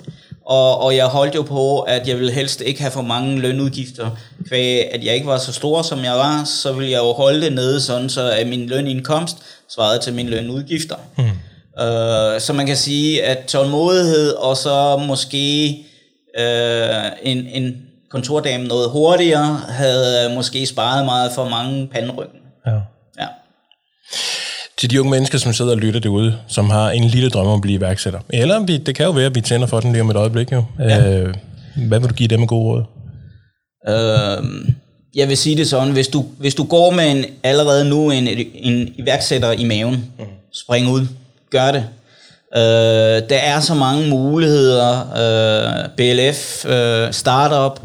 Og, 0.47 0.83
og 0.83 0.97
jeg 0.97 1.07
holdt 1.07 1.35
jo 1.35 1.43
på, 1.43 1.81
at 1.81 2.09
jeg 2.09 2.17
ville 2.19 2.33
helst 2.33 2.61
ikke 2.61 2.81
have 2.81 2.91
for 2.91 3.03
mange 3.03 3.41
lønudgifter. 3.41 4.11
Kvæg, 4.49 4.95
at 4.95 5.05
jeg 5.05 5.15
ikke 5.15 5.27
var 5.27 5.39
så 5.39 5.53
stor, 5.53 5.83
som 5.83 6.05
jeg 6.05 6.13
var, 6.13 6.45
så 6.45 6.73
ville 6.73 6.91
jeg 6.91 6.99
jo 6.99 7.13
holde 7.13 7.41
det 7.41 7.53
nede, 7.53 7.81
sådan 7.81 8.09
så 8.09 8.31
at 8.31 8.47
min 8.47 8.67
lønindkomst 8.67 9.37
svarede 9.75 10.03
til 10.03 10.13
mine 10.15 10.31
lønudgifter. 10.31 10.97
Mm. 11.19 11.25
Uh, 11.25 12.41
så 12.41 12.53
man 12.55 12.67
kan 12.67 12.77
sige, 12.77 13.25
at 13.25 13.39
tålmodighed, 13.47 14.33
og 14.33 14.57
så 14.57 14.97
måske 15.07 15.77
uh, 16.39 17.07
en, 17.23 17.47
en 17.47 17.77
kontordame 18.11 18.65
noget 18.65 18.91
hurtigere, 18.91 19.61
havde 19.69 20.35
måske 20.35 20.67
sparet 20.67 21.05
meget 21.05 21.33
for 21.35 21.49
mange 21.49 21.87
panderyggen. 21.87 22.41
Ja. 22.67 22.73
ja. 23.19 23.27
Til 24.79 24.91
de 24.91 25.01
unge 25.01 25.11
mennesker, 25.11 25.39
som 25.39 25.53
sidder 25.53 25.71
og 25.71 25.79
lytter 25.79 26.01
derude, 26.01 26.39
som 26.49 26.71
har 26.71 26.91
en 26.91 27.05
lille 27.05 27.31
drøm 27.31 27.47
om 27.47 27.55
at 27.55 27.61
blive 27.61 27.79
iværksætter. 27.79 28.21
Eller 28.31 28.61
vi, 28.61 28.77
det 28.77 28.95
kan 28.95 29.07
jo 29.07 29.13
være, 29.13 29.27
at 29.27 29.35
vi 29.35 29.41
tænder 29.41 29.67
for 29.67 29.81
den 29.81 29.93
lige 29.93 30.03
om 30.03 30.11
et 30.11 30.17
øjeblik. 30.17 30.53
Jo. 30.53 30.65
Ja. 30.79 31.23
Uh, 31.23 31.31
hvad 31.89 32.01
vil 32.01 32.09
du 32.09 32.15
give 32.15 32.29
dem 32.29 32.41
med 32.41 32.49
gode 32.49 32.65
råd? 32.65 32.85
Uh, 33.89 34.75
jeg 35.15 35.29
vil 35.29 35.37
sige 35.37 35.57
det 35.57 35.69
sådan, 35.69 35.93
hvis 35.93 36.09
du, 36.09 36.25
hvis 36.39 36.55
du 36.55 36.65
går 36.65 36.91
med 36.91 37.11
en, 37.11 37.25
allerede 37.43 37.89
nu 37.89 38.11
en, 38.11 38.29
en 38.55 38.95
iværksætter 38.97 39.53
i 39.53 39.65
maven, 39.65 39.95
mm. 40.19 40.25
spring 40.65 40.89
ud, 40.91 41.07
gør 41.51 41.73
det. 41.73 41.85
Øh, 42.55 43.29
der 43.31 43.39
er 43.43 43.61
så 43.61 43.75
mange 43.75 44.09
muligheder, 44.09 45.01
Øh, 45.17 45.89
BLF, 45.97 46.65
øh, 46.65 47.13
startup, 47.13 47.81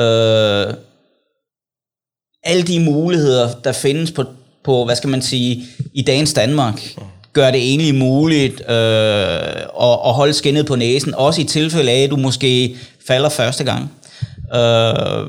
øh, 0.00 0.74
alle 2.44 2.62
de 2.62 2.80
muligheder, 2.80 3.48
der 3.64 3.72
findes 3.72 4.10
på, 4.10 4.24
på, 4.64 4.84
hvad 4.84 4.96
skal 4.96 5.10
man 5.10 5.22
sige, 5.22 5.64
i 5.94 6.02
dagens 6.02 6.32
Danmark, 6.32 6.94
gør 7.32 7.50
det 7.50 7.60
egentlig 7.60 7.94
muligt 7.94 8.60
øh, 8.68 8.76
at, 9.82 9.98
at 10.06 10.12
holde 10.12 10.32
skinnet 10.32 10.66
på 10.66 10.76
næsen, 10.76 11.14
også 11.14 11.40
i 11.40 11.44
tilfælde 11.44 11.92
af, 11.92 12.02
at 12.02 12.10
du 12.10 12.16
måske 12.16 12.76
falder 13.06 13.28
første 13.28 13.64
gang. 13.64 13.92
Øh, 14.54 15.28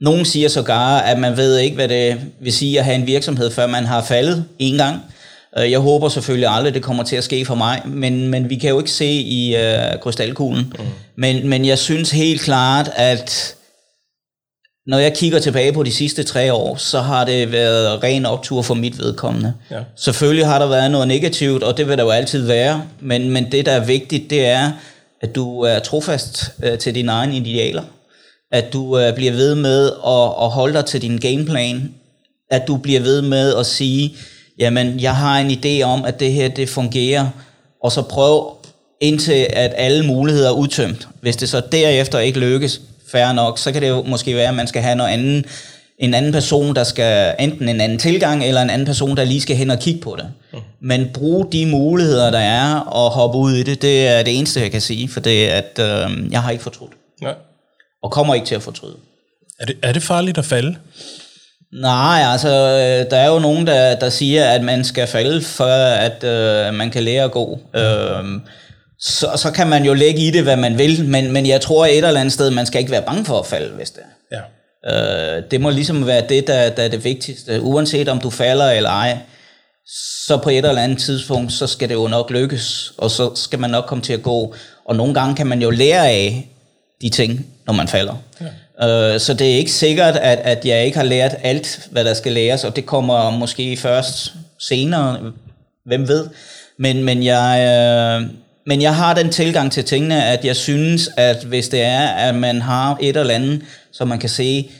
nogen 0.00 0.24
siger 0.24 0.48
sågar, 0.48 0.98
at 0.98 1.18
man 1.18 1.36
ved 1.36 1.58
ikke, 1.58 1.76
hvad 1.76 1.88
det 1.88 2.20
vil 2.40 2.52
sige 2.52 2.78
at 2.78 2.84
have 2.84 2.94
en 2.94 3.06
virksomhed, 3.06 3.50
før 3.50 3.66
man 3.66 3.84
har 3.84 4.02
faldet 4.02 4.44
en 4.58 4.76
gang. 4.76 4.96
Øh, 4.96 5.21
jeg 5.56 5.78
håber 5.78 6.08
selvfølgelig 6.08 6.48
aldrig, 6.48 6.74
det 6.74 6.82
kommer 6.82 7.02
til 7.02 7.16
at 7.16 7.24
ske 7.24 7.44
for 7.44 7.54
mig, 7.54 7.82
men, 7.86 8.28
men 8.28 8.50
vi 8.50 8.56
kan 8.56 8.70
jo 8.70 8.78
ikke 8.78 8.90
se 8.90 9.06
i 9.10 9.56
øh, 9.56 9.98
krystalkuglen. 10.02 10.74
Mm. 10.78 10.84
Men, 11.16 11.48
men 11.48 11.64
jeg 11.64 11.78
synes 11.78 12.10
helt 12.10 12.40
klart, 12.40 12.90
at 12.96 13.54
når 14.86 14.98
jeg 14.98 15.14
kigger 15.16 15.38
tilbage 15.38 15.72
på 15.72 15.82
de 15.82 15.92
sidste 15.92 16.22
tre 16.22 16.52
år, 16.52 16.76
så 16.76 17.00
har 17.00 17.24
det 17.24 17.52
været 17.52 18.02
ren 18.02 18.26
optur 18.26 18.62
for 18.62 18.74
mit 18.74 18.98
vedkommende. 18.98 19.54
Ja. 19.70 19.80
Selvfølgelig 19.96 20.46
har 20.46 20.58
der 20.58 20.66
været 20.66 20.90
noget 20.90 21.08
negativt, 21.08 21.62
og 21.62 21.76
det 21.76 21.88
vil 21.88 21.98
der 21.98 22.04
jo 22.04 22.10
altid 22.10 22.46
være, 22.46 22.84
men, 23.00 23.30
men 23.30 23.52
det, 23.52 23.66
der 23.66 23.72
er 23.72 23.84
vigtigt, 23.84 24.30
det 24.30 24.46
er, 24.46 24.72
at 25.20 25.34
du 25.34 25.60
er 25.60 25.78
trofast 25.78 26.50
øh, 26.62 26.78
til 26.78 26.94
dine 26.94 27.12
egne 27.12 27.36
idealer. 27.36 27.82
At 28.52 28.72
du 28.72 28.98
øh, 28.98 29.14
bliver 29.14 29.32
ved 29.32 29.54
med 29.54 29.86
at, 30.06 30.44
at 30.44 30.50
holde 30.50 30.74
dig 30.74 30.84
til 30.84 31.02
din 31.02 31.18
gameplan. 31.18 31.94
At 32.50 32.62
du 32.68 32.76
bliver 32.76 33.00
ved 33.00 33.22
med 33.22 33.54
at 33.54 33.66
sige, 33.66 34.16
jamen, 34.58 35.00
jeg 35.00 35.16
har 35.16 35.38
en 35.38 35.50
idé 35.50 35.82
om, 35.82 36.04
at 36.04 36.20
det 36.20 36.32
her, 36.32 36.48
det 36.48 36.68
fungerer, 36.68 37.28
og 37.82 37.92
så 37.92 38.02
prøv 38.02 38.56
indtil, 39.00 39.46
at 39.52 39.72
alle 39.76 40.06
muligheder 40.06 40.48
er 40.48 40.52
udtømt. 40.52 41.08
Hvis 41.20 41.36
det 41.36 41.48
så 41.48 41.62
derefter 41.72 42.18
ikke 42.18 42.38
lykkes, 42.38 42.80
fair 43.08 43.32
nok, 43.32 43.58
så 43.58 43.72
kan 43.72 43.82
det 43.82 43.88
jo 43.88 44.02
måske 44.02 44.36
være, 44.36 44.48
at 44.48 44.54
man 44.54 44.66
skal 44.66 44.82
have 44.82 44.96
noget 44.96 45.10
anden, 45.10 45.44
en 45.98 46.14
anden 46.14 46.32
person, 46.32 46.74
der 46.74 46.84
skal 46.84 47.34
enten 47.38 47.68
en 47.68 47.80
anden 47.80 47.98
tilgang, 47.98 48.44
eller 48.44 48.62
en 48.62 48.70
anden 48.70 48.86
person, 48.86 49.16
der 49.16 49.24
lige 49.24 49.40
skal 49.40 49.56
hen 49.56 49.70
og 49.70 49.78
kigge 49.78 50.00
på 50.00 50.16
det. 50.18 50.30
Mm. 50.52 50.58
Men 50.80 51.10
brug 51.14 51.52
de 51.52 51.66
muligheder, 51.66 52.30
der 52.30 52.38
er, 52.38 52.74
og 52.74 53.10
hoppe 53.10 53.38
ud 53.38 53.52
i 53.52 53.62
det, 53.62 53.82
det 53.82 54.06
er 54.06 54.22
det 54.22 54.38
eneste, 54.38 54.60
jeg 54.60 54.70
kan 54.70 54.80
sige, 54.80 55.08
for 55.08 55.20
det 55.20 55.50
er, 55.50 55.54
at 55.54 55.78
øh, 56.10 56.32
jeg 56.32 56.42
har 56.42 56.50
ikke 56.50 56.62
fortrudt. 56.62 56.92
Nej. 57.22 57.34
Og 58.02 58.10
kommer 58.10 58.34
ikke 58.34 58.46
til 58.46 58.54
at 58.54 58.62
fortryde. 58.62 58.96
Er 59.60 59.66
det, 59.66 59.76
er 59.82 59.92
det 59.92 60.02
farligt 60.02 60.38
at 60.38 60.44
falde? 60.44 60.76
Nej, 61.72 62.22
altså, 62.32 62.48
øh, 62.48 63.10
der 63.10 63.16
er 63.16 63.28
jo 63.28 63.38
nogen, 63.38 63.66
der, 63.66 63.94
der 63.94 64.08
siger, 64.10 64.50
at 64.50 64.62
man 64.62 64.84
skal 64.84 65.06
falde, 65.06 65.42
for 65.42 65.64
at 65.64 66.24
øh, 66.24 66.74
man 66.74 66.90
kan 66.90 67.02
lære 67.02 67.24
at 67.24 67.30
gå. 67.30 67.60
Øh, 67.76 68.40
så, 69.00 69.30
så 69.36 69.50
kan 69.54 69.68
man 69.68 69.84
jo 69.84 69.94
lægge 69.94 70.20
i 70.20 70.30
det, 70.30 70.42
hvad 70.42 70.56
man 70.56 70.78
vil, 70.78 71.04
men, 71.04 71.32
men 71.32 71.46
jeg 71.46 71.60
tror 71.60 71.86
et 71.86 71.96
eller 71.96 72.20
andet 72.20 72.32
sted, 72.32 72.50
man 72.50 72.66
skal 72.66 72.78
ikke 72.78 72.90
være 72.90 73.02
bange 73.02 73.24
for 73.24 73.38
at 73.38 73.46
falde, 73.46 73.74
hvis 73.74 73.90
det 73.90 74.02
er. 74.02 74.36
Ja. 74.36 75.36
Øh, 75.36 75.42
det 75.50 75.60
må 75.60 75.70
ligesom 75.70 76.06
være 76.06 76.24
det, 76.28 76.46
der, 76.46 76.70
der 76.70 76.82
er 76.82 76.88
det 76.88 77.04
vigtigste. 77.04 77.60
Uanset 77.60 78.08
om 78.08 78.20
du 78.20 78.30
falder 78.30 78.70
eller 78.70 78.90
ej, 78.90 79.18
så 80.26 80.40
på 80.42 80.50
et 80.50 80.56
eller 80.56 80.82
andet 80.82 80.98
tidspunkt, 80.98 81.52
så 81.52 81.66
skal 81.66 81.88
det 81.88 81.94
jo 81.94 82.08
nok 82.08 82.30
lykkes, 82.30 82.92
og 82.98 83.10
så 83.10 83.34
skal 83.34 83.58
man 83.58 83.70
nok 83.70 83.84
komme 83.86 84.04
til 84.04 84.12
at 84.12 84.22
gå. 84.22 84.54
Og 84.84 84.96
nogle 84.96 85.14
gange 85.14 85.34
kan 85.34 85.46
man 85.46 85.62
jo 85.62 85.70
lære 85.70 86.08
af 86.08 86.48
de 87.02 87.08
ting, 87.08 87.46
når 87.66 87.72
man 87.72 87.88
falder. 87.88 88.14
Ja. 88.40 88.46
Øh, 88.82 89.20
så 89.20 89.34
det 89.38 89.52
er 89.52 89.56
ikke 89.56 89.72
sikkert, 89.72 90.16
at, 90.16 90.38
at 90.38 90.64
jeg 90.64 90.84
ikke 90.84 90.96
har 90.96 91.04
lært 91.04 91.34
alt, 91.42 91.88
hvad 91.90 92.04
der 92.04 92.14
skal 92.14 92.32
læres, 92.32 92.64
og 92.64 92.76
det 92.76 92.86
kommer 92.86 93.30
måske 93.30 93.76
først 93.76 94.32
senere, 94.58 95.32
hvem 95.84 96.08
ved. 96.08 96.28
Men, 96.78 97.04
men 97.04 97.22
jeg... 97.22 97.66
Øh, 98.22 98.28
men 98.66 98.82
jeg 98.82 98.96
har 98.96 99.14
den 99.14 99.30
tilgang 99.30 99.72
til 99.72 99.84
tingene, 99.84 100.24
at 100.24 100.44
jeg 100.44 100.56
synes, 100.56 101.10
at 101.16 101.44
hvis 101.44 101.68
det 101.68 101.82
er, 101.82 102.06
at 102.08 102.34
man 102.34 102.60
har 102.60 102.96
et 103.00 103.16
eller 103.16 103.34
andet, 103.34 103.62
som 103.92 104.08
man 104.08 104.18
kan 104.18 104.28
se, 104.28 104.70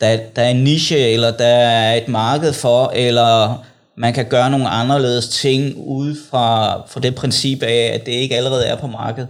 der, 0.00 0.18
der 0.36 0.42
er 0.42 0.48
en 0.48 0.64
niche, 0.64 0.98
eller 0.98 1.30
der 1.30 1.46
er 1.46 1.94
et 1.94 2.08
marked 2.08 2.52
for, 2.52 2.92
eller 2.94 3.64
man 3.96 4.14
kan 4.14 4.24
gøre 4.24 4.50
nogle 4.50 4.68
anderledes 4.68 5.28
ting 5.28 5.74
ud 5.76 6.16
fra, 6.30 6.76
fra 6.88 7.00
det 7.00 7.14
princip 7.14 7.62
af, 7.62 7.90
at 7.94 8.06
det 8.06 8.12
ikke 8.12 8.36
allerede 8.36 8.66
er 8.66 8.76
på 8.76 8.86
markedet. 8.86 9.28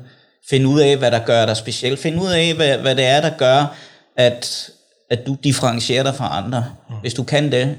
Find 0.51 0.67
ud 0.67 0.81
af, 0.81 0.97
hvad 0.97 1.11
der 1.11 1.19
gør 1.19 1.47
dig 1.47 1.57
specielt. 1.57 1.99
Find 1.99 2.21
ud 2.21 2.31
af, 2.31 2.55
hvad, 2.55 2.79
hvad 2.79 2.97
det 2.97 3.05
er, 3.05 3.21
der 3.21 3.31
gør, 3.39 3.77
at, 4.17 4.71
at 5.11 5.27
du 5.27 5.37
differentierer 5.45 6.03
dig 6.03 6.15
fra 6.15 6.39
andre. 6.45 6.65
Mm. 6.91 6.97
Hvis 7.01 7.15
du 7.15 7.23
kan 7.23 7.53
det, 7.53 7.79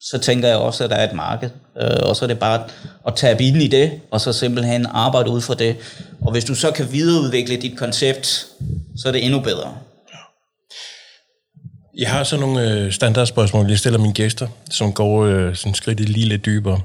så 0.00 0.18
tænker 0.18 0.48
jeg 0.48 0.56
også, 0.56 0.84
at 0.84 0.90
der 0.90 0.96
er 0.96 1.08
et 1.08 1.16
marked. 1.16 1.50
Øh, 1.80 1.90
og 2.02 2.16
så 2.16 2.24
er 2.24 2.26
det 2.26 2.38
bare 2.38 2.64
at 3.06 3.14
tage 3.16 3.42
ind 3.42 3.62
i 3.62 3.66
det, 3.66 4.00
og 4.10 4.20
så 4.20 4.32
simpelthen 4.32 4.86
arbejde 4.86 5.30
ud 5.30 5.40
fra 5.40 5.54
det. 5.54 5.76
Og 6.20 6.32
hvis 6.32 6.44
du 6.44 6.54
så 6.54 6.70
kan 6.70 6.92
videreudvikle 6.92 7.56
dit 7.56 7.78
koncept, 7.78 8.26
så 8.96 9.08
er 9.08 9.12
det 9.12 9.24
endnu 9.24 9.40
bedre. 9.40 9.74
Jeg 11.98 12.10
har 12.10 12.24
så 12.24 12.36
nogle 12.36 12.70
øh, 12.70 12.92
standardspørgsmål, 12.92 13.68
jeg 13.68 13.78
stiller 13.78 13.98
mine 13.98 14.14
gæster, 14.14 14.48
som 14.70 14.92
går 14.92 15.24
øh, 15.24 15.56
sådan 15.56 15.74
skridt 15.74 16.00
lige 16.00 16.28
lidt 16.28 16.44
dybere. 16.44 16.80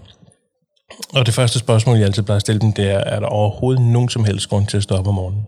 Og 1.14 1.26
det 1.26 1.34
første 1.34 1.60
spørgsmål, 1.60 1.98
jeg 1.98 2.06
altid 2.06 2.24
plejer 2.24 2.36
at 2.36 2.42
stille 2.42 2.62
dem, 2.62 2.74
det 2.74 2.92
er, 2.92 2.98
er 2.98 3.20
der 3.20 3.28
overhovedet 3.28 3.84
nogen 3.84 4.10
som 4.10 4.26
helst 4.26 4.50
grund 4.50 4.68
til 4.68 4.78
at 4.78 4.84
stå 4.84 4.96
op 4.96 5.08
om 5.08 5.14
morgenen? 5.14 5.42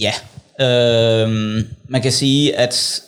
Ja. 0.00 0.12
Øh, 0.60 1.28
man 1.88 2.02
kan 2.02 2.12
sige, 2.12 2.56
at 2.56 3.02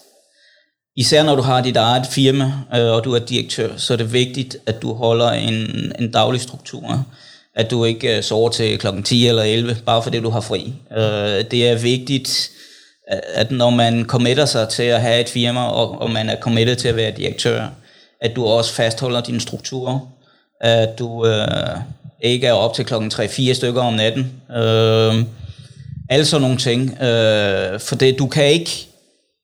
Især 0.96 1.22
når 1.22 1.36
du 1.36 1.42
har 1.42 1.60
dit 1.60 1.76
eget 1.76 2.06
firma, 2.06 2.52
øh, 2.74 2.92
og 2.92 3.04
du 3.04 3.14
er 3.14 3.18
direktør, 3.18 3.76
så 3.76 3.92
er 3.92 3.96
det 3.96 4.12
vigtigt, 4.12 4.56
at 4.66 4.82
du 4.82 4.94
holder 4.94 5.30
en, 5.30 5.92
en 5.98 6.10
daglig 6.12 6.40
struktur. 6.40 7.06
At 7.56 7.70
du 7.70 7.84
ikke 7.84 8.16
øh, 8.16 8.22
sover 8.22 8.50
til 8.50 8.78
klokken 8.78 9.02
10 9.02 9.26
eller 9.26 9.42
11, 9.42 9.76
bare 9.86 10.02
fordi 10.02 10.20
du 10.20 10.30
har 10.30 10.40
fri. 10.40 10.74
Øh, 10.96 11.44
det 11.50 11.68
er 11.68 11.78
vigtigt, 11.78 12.50
at 13.34 13.50
når 13.50 13.70
man 13.70 14.04
committer 14.04 14.44
sig 14.44 14.68
til 14.68 14.82
at 14.82 15.00
have 15.00 15.20
et 15.20 15.28
firma, 15.28 15.64
og, 15.64 16.00
og 16.02 16.10
man 16.10 16.28
er 16.28 16.40
committed 16.40 16.76
til 16.76 16.88
at 16.88 16.96
være 16.96 17.10
direktør, 17.16 17.68
at 18.20 18.36
du 18.36 18.44
også 18.44 18.72
fastholder 18.72 19.20
dine 19.20 19.40
strukturer. 19.40 19.98
At 20.60 20.98
du 20.98 21.26
øh, 21.26 21.76
ikke 22.22 22.46
er 22.46 22.52
op 22.52 22.74
til 22.74 22.84
klokken 22.84 23.12
3-4 23.14 23.54
stykker 23.54 23.82
om 23.82 23.94
natten. 23.94 24.32
Øh, 24.56 25.14
alle 26.12 26.24
sådan 26.24 26.42
nogle 26.42 26.56
ting. 26.56 27.02
Øh, 27.02 27.80
for 27.80 27.96
det, 27.96 28.18
du 28.18 28.26
kan 28.26 28.46
ikke, 28.46 28.88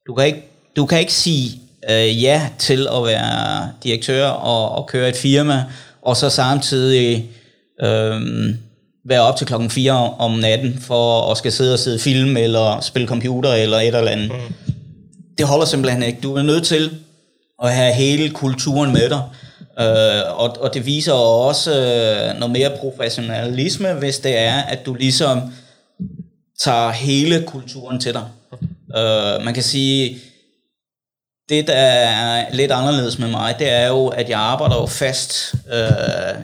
du 0.06 0.14
kan 0.14 0.26
ikke 0.26 0.48
du 0.76 0.86
kan 0.86 1.00
ikke 1.00 1.12
sige 1.14 1.60
øh, 1.90 2.22
ja 2.22 2.48
til 2.58 2.86
at 2.96 3.04
være 3.04 3.70
direktør 3.84 4.26
og, 4.26 4.70
og 4.70 4.86
køre 4.86 5.08
et 5.08 5.16
firma, 5.16 5.64
og 6.02 6.16
så 6.16 6.30
samtidig 6.30 7.30
øh, 7.82 8.20
være 9.08 9.20
op 9.20 9.36
til 9.36 9.46
klokken 9.46 9.70
4 9.70 9.92
om 10.18 10.30
natten 10.30 10.78
for 10.80 11.30
at 11.30 11.38
skal 11.38 11.52
sidde 11.52 11.72
og 11.72 11.78
sidde 11.78 11.98
film 11.98 12.36
eller 12.36 12.80
spille 12.80 13.08
computer 13.08 13.52
eller 13.52 13.78
et 13.78 13.86
eller 13.86 14.10
andet. 14.10 14.28
Mm. 14.28 14.74
Det 15.38 15.46
holder 15.46 15.66
simpelthen 15.66 16.02
ikke. 16.02 16.18
Du 16.22 16.34
er 16.34 16.42
nødt 16.42 16.66
til 16.66 16.90
at 17.62 17.74
have 17.74 17.92
hele 17.92 18.30
kulturen 18.30 18.92
med 18.92 19.10
dig. 19.10 19.22
Øh, 19.80 20.40
og, 20.40 20.56
og 20.60 20.74
det 20.74 20.86
viser 20.86 21.12
også 21.12 21.70
øh, 21.70 22.40
noget 22.40 22.52
mere 22.52 22.70
professionalisme, 22.80 23.92
hvis 23.92 24.18
det 24.18 24.38
er, 24.38 24.62
at 24.62 24.86
du 24.86 24.94
ligesom 24.94 25.40
tager 26.60 26.90
hele 26.90 27.44
kulturen 27.46 28.00
til 28.00 28.14
dig. 28.14 28.28
Øh, 28.96 29.44
man 29.44 29.54
kan 29.54 29.62
sige, 29.62 30.18
det, 31.48 31.66
der 31.66 31.74
er 31.74 32.54
lidt 32.54 32.72
anderledes 32.72 33.18
med 33.18 33.30
mig, 33.30 33.54
det 33.58 33.70
er 33.70 33.86
jo, 33.86 34.06
at 34.06 34.28
jeg 34.28 34.38
arbejder 34.38 34.76
jo 34.76 34.86
fast 34.86 35.54
øh, 35.72 36.42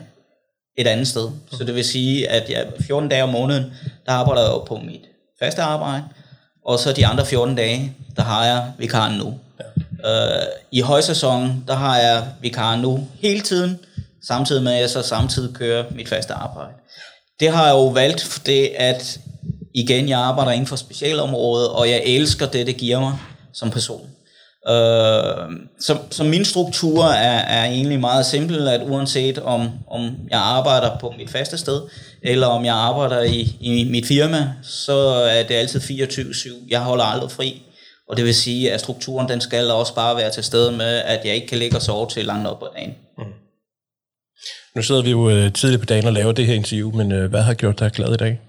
et 0.77 0.87
andet 0.87 1.07
sted. 1.07 1.29
Så 1.51 1.63
det 1.63 1.75
vil 1.75 1.85
sige, 1.85 2.29
at 2.29 2.49
jeg 2.49 2.67
14 2.87 3.09
dage 3.09 3.23
om 3.23 3.29
måneden, 3.29 3.73
der 4.05 4.11
arbejder 4.11 4.41
jeg 4.41 4.51
jo 4.51 4.59
på 4.59 4.77
mit 4.77 5.01
faste 5.39 5.61
arbejde, 5.61 6.03
og 6.65 6.79
så 6.79 6.93
de 6.93 7.05
andre 7.05 7.25
14 7.25 7.55
dage, 7.55 7.93
der 8.15 8.23
har 8.23 8.45
jeg 8.45 8.71
vikaren 8.77 9.17
nu. 9.17 9.39
Ja. 10.03 10.39
Øh, 10.39 10.45
I 10.71 10.81
højsæsonen, 10.81 11.63
der 11.67 11.75
har 11.75 11.97
jeg 11.97 12.23
vikaren 12.41 12.81
nu 12.81 13.07
hele 13.21 13.41
tiden, 13.41 13.79
samtidig 14.27 14.63
med 14.63 14.73
at 14.73 14.81
jeg 14.81 14.89
så 14.89 15.01
samtidig 15.01 15.55
kører 15.55 15.83
mit 15.91 16.09
faste 16.09 16.33
arbejde. 16.33 16.71
Det 17.39 17.51
har 17.51 17.65
jeg 17.65 17.73
jo 17.73 17.87
valgt, 17.87 18.23
fordi 18.23 18.69
at 18.75 19.19
igen, 19.75 20.09
jeg 20.09 20.19
arbejder 20.19 20.51
inden 20.51 20.67
for 20.67 20.75
specialområdet, 20.75 21.69
og 21.69 21.89
jeg 21.89 22.01
elsker 22.05 22.45
det, 22.45 22.67
det 22.67 22.77
giver 22.77 22.99
mig 22.99 23.17
som 23.53 23.71
person. 23.71 24.09
Øh, 24.67 25.49
så, 25.79 25.97
så 26.11 26.23
min 26.23 26.45
struktur 26.45 27.05
er, 27.05 27.39
er 27.39 27.65
egentlig 27.65 27.99
meget 27.99 28.25
simpel, 28.25 28.67
at 28.67 28.81
uanset 28.83 29.37
om, 29.37 29.69
om 29.87 30.15
jeg 30.29 30.39
arbejder 30.39 30.97
på 30.99 31.13
mit 31.17 31.29
faste 31.29 31.57
sted, 31.57 31.81
eller 32.21 32.47
om 32.47 32.65
jeg 32.65 32.75
arbejder 32.75 33.21
i, 33.21 33.57
i 33.59 33.87
mit 33.91 34.05
firma, 34.05 34.51
så 34.63 34.97
er 35.07 35.43
det 35.43 35.55
altid 35.55 35.79
24-7. 35.79 36.53
Jeg 36.69 36.79
holder 36.79 37.03
aldrig 37.03 37.31
fri. 37.31 37.61
Og 38.09 38.17
det 38.17 38.25
vil 38.25 38.35
sige, 38.35 38.71
at 38.71 38.79
strukturen 38.79 39.29
den 39.29 39.41
skal 39.41 39.71
også 39.71 39.95
bare 39.95 40.15
være 40.15 40.31
til 40.31 40.43
stede 40.43 40.71
med, 40.71 41.01
at 41.05 41.25
jeg 41.25 41.35
ikke 41.35 41.47
kan 41.47 41.57
ligge 41.57 41.77
og 41.77 41.81
sove 41.81 42.09
til 42.09 42.25
langt 42.25 42.47
op 42.47 42.59
på 42.59 42.67
dagen. 42.75 42.95
Mm. 43.17 43.23
Nu 44.75 44.81
sidder 44.81 45.01
vi 45.01 45.11
jo 45.11 45.29
øh, 45.29 45.53
tidligt 45.53 45.79
på 45.79 45.85
dagen 45.85 46.05
og 46.05 46.13
laver 46.13 46.31
det 46.31 46.45
her 46.45 46.53
interview, 46.53 46.91
men 46.91 47.11
øh, 47.11 47.29
hvad 47.29 47.41
har 47.41 47.53
gjort 47.53 47.79
dig 47.79 47.91
glad 47.91 48.13
i 48.13 48.17
dag? 48.17 48.39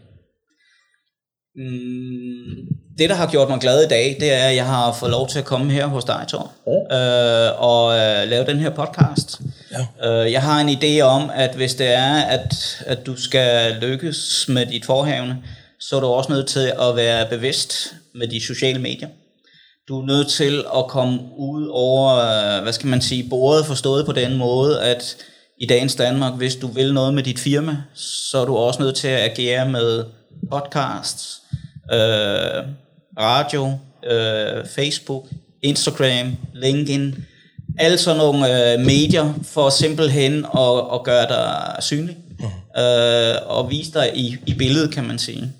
Mm, 1.56 2.76
det, 2.98 3.10
der 3.10 3.14
har 3.14 3.30
gjort 3.30 3.48
mig 3.48 3.60
glad 3.60 3.84
i 3.84 3.88
dag, 3.88 4.16
det 4.20 4.32
er, 4.32 4.48
at 4.48 4.56
jeg 4.56 4.66
har 4.66 4.92
fået 4.92 5.10
lov 5.10 5.28
til 5.28 5.38
at 5.38 5.44
komme 5.44 5.72
her 5.72 5.86
hos 5.86 6.04
dig, 6.04 6.24
Thor, 6.28 6.52
oh. 6.66 6.98
øh, 6.98 7.62
og 7.62 7.98
øh, 7.98 8.28
lave 8.30 8.46
den 8.46 8.58
her 8.58 8.70
podcast. 8.70 9.40
Ja. 10.02 10.24
Øh, 10.24 10.32
jeg 10.32 10.42
har 10.42 10.60
en 10.60 10.68
idé 10.68 11.00
om, 11.00 11.30
at 11.34 11.54
hvis 11.54 11.74
det 11.74 11.94
er, 11.94 12.14
at, 12.14 12.54
at 12.86 13.06
du 13.06 13.16
skal 13.16 13.74
lykkes 13.80 14.46
med 14.48 14.66
dit 14.66 14.84
forhavne, 14.84 15.36
så 15.80 15.96
er 15.96 16.00
du 16.00 16.06
også 16.06 16.32
nødt 16.32 16.46
til 16.46 16.72
at 16.80 16.96
være 16.96 17.26
bevidst 17.30 17.94
med 18.14 18.28
de 18.28 18.46
sociale 18.46 18.78
medier. 18.78 19.08
Du 19.88 20.00
er 20.00 20.06
nødt 20.06 20.28
til 20.28 20.64
at 20.76 20.86
komme 20.88 21.20
ud 21.36 21.68
over, 21.72 22.14
øh, 22.14 22.62
hvad 22.62 22.72
skal 22.72 22.88
man 22.88 23.02
sige, 23.02 23.28
bordet 23.30 23.66
forstået 23.66 24.06
på 24.06 24.12
den 24.12 24.36
måde, 24.36 24.82
at 24.82 25.16
i 25.60 25.66
dagens 25.66 25.94
Danmark, 25.94 26.34
hvis 26.34 26.56
du 26.56 26.66
vil 26.66 26.94
noget 26.94 27.14
med 27.14 27.22
dit 27.22 27.38
firma, 27.38 27.76
så 27.94 28.38
er 28.38 28.44
du 28.44 28.56
også 28.56 28.82
nødt 28.82 28.96
til 28.96 29.08
at 29.08 29.30
agere 29.30 29.68
med 29.68 30.04
podcasts, 30.50 31.42
øh, 31.92 32.64
radio, 33.18 33.72
øh, 34.10 34.66
Facebook, 34.74 35.24
Instagram, 35.62 36.36
LinkedIn, 36.54 37.14
alle 37.78 37.98
sådan 37.98 38.18
nogle 38.18 38.72
øh, 38.72 38.80
medier 38.80 39.34
for 39.42 39.70
simpelthen 39.70 40.44
at, 40.58 40.78
at 40.94 41.02
gøre 41.04 41.28
dig 41.28 41.76
synlig 41.80 42.16
mm. 42.38 42.80
øh, 42.82 43.34
og 43.46 43.70
vise 43.70 43.92
dig 43.92 44.10
i, 44.14 44.36
i 44.46 44.54
billedet, 44.54 44.94
kan 44.94 45.04
man 45.04 45.18
sige. 45.18 45.52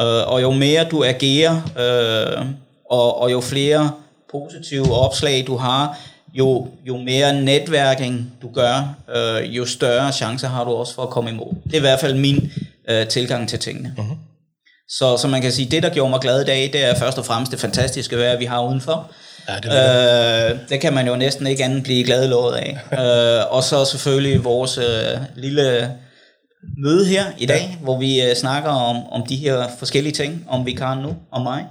Øh, 0.00 0.32
og 0.32 0.42
jo 0.42 0.50
mere 0.50 0.84
du 0.84 1.04
agerer, 1.04 1.54
øh, 1.78 2.46
og, 2.90 3.20
og 3.20 3.32
jo 3.32 3.40
flere 3.40 3.90
positive 4.30 4.92
opslag 4.92 5.44
du 5.46 5.56
har, 5.56 5.98
jo, 6.34 6.68
jo 6.86 6.96
mere 6.96 7.42
netværking 7.42 8.32
du 8.42 8.48
gør, 8.54 8.96
øh, 9.16 9.56
jo 9.56 9.66
større 9.66 10.12
chancer 10.12 10.48
har 10.48 10.64
du 10.64 10.70
også 10.70 10.94
for 10.94 11.02
at 11.02 11.10
komme 11.10 11.30
imod. 11.30 11.54
Det 11.64 11.72
er 11.72 11.76
i 11.76 11.80
hvert 11.80 12.00
fald 12.00 12.14
min 12.14 12.52
øh, 12.88 13.08
tilgang 13.08 13.48
til 13.48 13.58
tingene. 13.58 13.94
Uh-huh. 13.98 14.35
Så, 14.88 15.16
så 15.16 15.28
man 15.28 15.42
kan 15.42 15.52
sige, 15.52 15.70
det 15.70 15.82
der 15.82 15.90
gjorde 15.90 16.10
mig 16.10 16.20
glad 16.20 16.42
i 16.42 16.44
dag, 16.44 16.70
det 16.72 16.84
er 16.84 16.94
først 16.94 17.18
og 17.18 17.26
fremmest 17.26 17.52
det 17.52 17.60
fantastiske 17.60 18.18
vejr, 18.18 18.38
vi 18.38 18.44
har 18.44 18.68
udenfor. 18.68 19.10
Ja, 19.48 19.54
det, 19.54 20.52
øh, 20.52 20.58
det 20.68 20.80
kan 20.80 20.92
man 20.92 21.06
jo 21.06 21.16
næsten 21.16 21.46
ikke 21.46 21.64
andet 21.64 21.82
blive 21.82 22.04
glad 22.04 22.28
lået 22.28 22.56
af. 22.56 22.78
øh, 23.02 23.52
og 23.52 23.64
så 23.64 23.84
selvfølgelig 23.84 24.44
vores 24.44 24.78
øh, 24.78 25.20
lille 25.36 25.96
møde 26.78 27.06
her 27.06 27.24
i 27.38 27.46
dag, 27.46 27.68
ja. 27.70 27.76
hvor 27.76 27.98
vi 27.98 28.22
øh, 28.22 28.34
snakker 28.36 28.70
om, 28.70 29.06
om 29.06 29.26
de 29.26 29.36
her 29.36 29.68
forskellige 29.78 30.12
ting, 30.12 30.46
om 30.48 30.66
vi 30.66 30.72
kan 30.72 30.98
nu, 30.98 31.16
om 31.32 31.42
mig. 31.42 31.64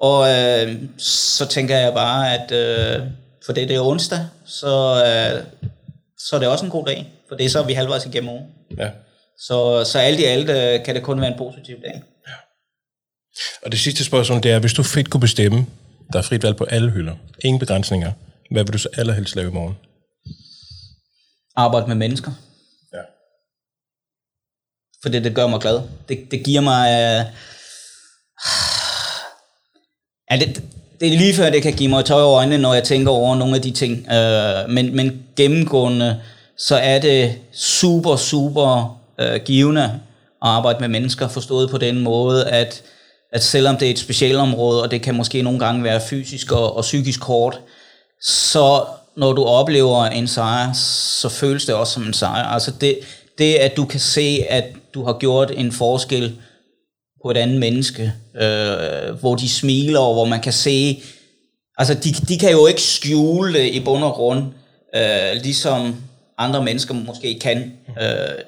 Og 0.00 0.28
øh, 0.30 0.74
så 0.98 1.46
tænker 1.46 1.76
jeg 1.76 1.94
bare, 1.94 2.34
at 2.34 2.52
øh, 2.52 3.02
for 3.46 3.52
det, 3.52 3.68
det 3.68 3.76
er 3.76 3.80
onsdag, 3.80 4.18
så, 4.46 5.02
øh, 5.06 5.42
så 6.18 6.36
er 6.36 6.40
det 6.40 6.48
også 6.48 6.64
en 6.64 6.70
god 6.70 6.84
dag, 6.84 7.12
for 7.28 7.36
det 7.36 7.46
er 7.46 7.50
så 7.50 7.62
vi 7.62 7.72
halvvejs 7.72 8.06
igennem 8.06 8.30
ugen. 8.30 8.44
Ja. 8.78 8.88
Så, 9.38 9.84
så 9.84 9.98
alt 9.98 10.20
i 10.20 10.24
alt 10.24 10.50
øh, 10.50 10.84
kan 10.84 10.94
det 10.94 11.02
kun 11.02 11.20
være 11.20 11.30
en 11.32 11.38
positiv 11.38 11.76
dag. 11.82 12.02
Og 13.62 13.72
det 13.72 13.80
sidste 13.80 14.04
spørgsmål, 14.04 14.42
det 14.42 14.50
er, 14.50 14.58
hvis 14.58 14.72
du 14.72 14.82
frit 14.82 15.10
kunne 15.10 15.20
bestemme, 15.20 15.66
der 16.12 16.18
er 16.18 16.22
frit 16.22 16.42
valg 16.42 16.56
på 16.56 16.64
alle 16.64 16.90
hylder, 16.90 17.14
ingen 17.44 17.58
begrænsninger, 17.58 18.12
hvad 18.50 18.64
vil 18.64 18.72
du 18.72 18.78
så 18.78 18.88
allerhelst 18.96 19.36
lave 19.36 19.48
i 19.48 19.52
morgen? 19.52 19.76
Arbejde 21.56 21.86
med 21.86 21.96
mennesker. 21.96 22.30
Ja. 22.92 23.02
For 25.02 25.08
det, 25.08 25.24
det 25.24 25.34
gør 25.34 25.46
mig 25.46 25.60
glad. 25.60 25.80
Det, 26.08 26.30
det 26.30 26.44
giver 26.44 26.60
mig... 26.60 26.86
Øh, 26.90 27.26
ja, 30.30 30.36
det, 30.40 30.62
det 31.00 31.14
er 31.14 31.18
lige 31.18 31.34
før, 31.34 31.50
det 31.50 31.62
kan 31.62 31.72
give 31.72 31.90
mig 31.90 32.04
tøj 32.04 32.22
over 32.22 32.38
øjnene, 32.38 32.58
når 32.58 32.74
jeg 32.74 32.84
tænker 32.84 33.10
over 33.10 33.36
nogle 33.36 33.56
af 33.56 33.62
de 33.62 33.70
ting. 33.70 34.12
Øh, 34.12 34.70
men, 34.70 34.96
men 34.96 35.26
gennemgående, 35.36 36.20
så 36.58 36.76
er 36.76 36.98
det 36.98 37.38
super, 37.52 38.16
super 38.16 39.00
øh, 39.20 39.40
givende 39.44 39.84
at 39.84 40.48
arbejde 40.48 40.80
med 40.80 40.88
mennesker, 40.88 41.28
forstået 41.28 41.70
på 41.70 41.78
den 41.78 42.00
måde, 42.00 42.48
at, 42.48 42.82
at 43.32 43.44
selvom 43.44 43.76
det 43.76 43.86
er 43.86 43.90
et 43.90 43.98
specialområde, 43.98 44.82
og 44.82 44.90
det 44.90 45.02
kan 45.02 45.14
måske 45.14 45.42
nogle 45.42 45.58
gange 45.58 45.84
være 45.84 46.00
fysisk 46.00 46.52
og, 46.52 46.76
og 46.76 46.82
psykisk 46.82 47.24
hårdt, 47.24 47.60
så 48.22 48.84
når 49.16 49.32
du 49.32 49.44
oplever 49.44 50.04
en 50.04 50.28
sejr, 50.28 50.72
så 50.72 51.28
føles 51.28 51.64
det 51.64 51.74
også 51.74 51.92
som 51.92 52.02
en 52.02 52.12
sejr. 52.12 52.44
Altså 52.44 52.72
det, 52.80 52.98
det 53.38 53.54
at 53.54 53.76
du 53.76 53.84
kan 53.84 54.00
se, 54.00 54.44
at 54.48 54.64
du 54.94 55.04
har 55.04 55.18
gjort 55.18 55.50
en 55.56 55.72
forskel 55.72 56.36
på 57.22 57.30
et 57.30 57.36
andet 57.36 57.60
menneske, 57.60 58.12
øh, 58.40 59.14
hvor 59.20 59.34
de 59.34 59.48
smiler, 59.48 60.00
og 60.00 60.14
hvor 60.14 60.24
man 60.24 60.40
kan 60.40 60.52
se, 60.52 61.02
altså 61.78 61.94
de, 61.94 62.12
de 62.12 62.38
kan 62.38 62.50
jo 62.50 62.66
ikke 62.66 62.82
skjule 62.82 63.52
det 63.52 63.70
i 63.74 63.80
bund 63.80 64.04
og 64.04 64.12
grund, 64.12 64.44
øh, 64.96 65.42
ligesom 65.42 65.96
andre 66.38 66.64
mennesker 66.64 66.94
måske 66.94 67.38
kan. 67.38 67.72
Øh, 68.02 68.38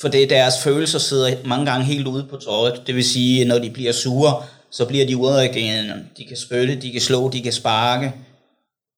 for 0.00 0.08
det 0.08 0.30
deres 0.30 0.54
følelser 0.62 0.98
sidder 0.98 1.36
mange 1.44 1.66
gange 1.66 1.86
helt 1.86 2.06
ude 2.06 2.26
på 2.30 2.36
tøjet. 2.36 2.82
Det 2.86 2.94
vil 2.94 3.04
sige, 3.04 3.44
når 3.44 3.58
de 3.58 3.70
bliver 3.70 3.92
sure, 3.92 4.42
så 4.70 4.86
bliver 4.86 5.06
de 5.06 5.16
udreagerende. 5.16 6.06
De 6.16 6.24
kan 6.24 6.36
spytte, 6.36 6.76
de 6.76 6.92
kan 6.92 7.00
slå, 7.00 7.28
de 7.28 7.42
kan 7.42 7.52
sparke. 7.52 8.12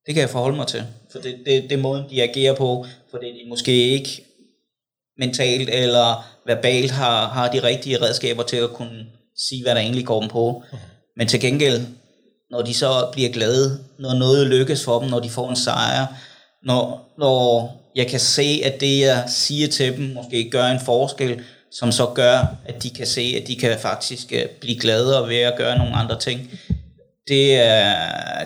Det 0.07 0.15
kan 0.15 0.21
jeg 0.21 0.31
forholde 0.31 0.57
mig 0.57 0.67
til. 0.67 0.85
For 1.13 1.19
det, 1.19 1.37
det, 1.47 1.63
det 1.63 1.73
er 1.73 1.83
måden, 1.83 2.05
de 2.11 2.23
agerer 2.23 2.55
på, 2.55 2.87
fordi 3.11 3.27
de 3.27 3.49
måske 3.49 3.73
ikke 3.73 4.25
mentalt 5.19 5.71
eller 5.71 6.27
verbalt 6.47 6.91
har, 6.91 7.29
har 7.29 7.53
de 7.53 7.63
rigtige 7.63 8.03
redskaber 8.03 8.43
til 8.43 8.57
at 8.57 8.71
kunne 8.71 9.07
sige, 9.37 9.63
hvad 9.63 9.75
der 9.75 9.81
egentlig 9.81 10.07
går 10.07 10.21
dem 10.21 10.29
på. 10.29 10.63
Men 11.17 11.29
til 11.29 11.41
gengæld, 11.41 11.87
når 12.51 12.63
de 12.63 12.75
så 12.75 13.09
bliver 13.13 13.31
glade, 13.31 13.85
når 13.99 14.15
noget 14.15 14.47
lykkes 14.47 14.85
for 14.85 15.01
dem, 15.01 15.09
når 15.09 15.21
de 15.21 15.31
får 15.31 15.51
en 15.51 15.57
sejr, 15.57 16.07
når, 16.63 17.13
når 17.19 17.73
jeg 17.95 18.07
kan 18.07 18.21
se, 18.21 18.61
at 18.65 18.81
det, 18.81 19.01
jeg 19.01 19.25
siger 19.27 19.69
til 19.69 19.97
dem, 19.97 20.05
måske 20.05 20.51
gør 20.51 20.67
en 20.67 20.81
forskel, 20.81 21.41
som 21.71 21.93
så 21.93 22.07
gør, 22.15 22.57
at 22.67 22.83
de 22.83 22.91
kan 22.91 23.07
se, 23.07 23.35
at 23.43 23.49
de 23.49 23.57
kan 23.57 23.79
faktisk 23.79 24.33
øh, 24.33 24.47
blive 24.61 24.81
gladere 24.81 25.29
ved 25.29 25.37
at 25.37 25.59
gøre 25.59 25.79
nogle 25.79 25.95
andre 25.95 26.21
ting, 26.21 26.51
det 27.29 27.55
er, 27.55 27.95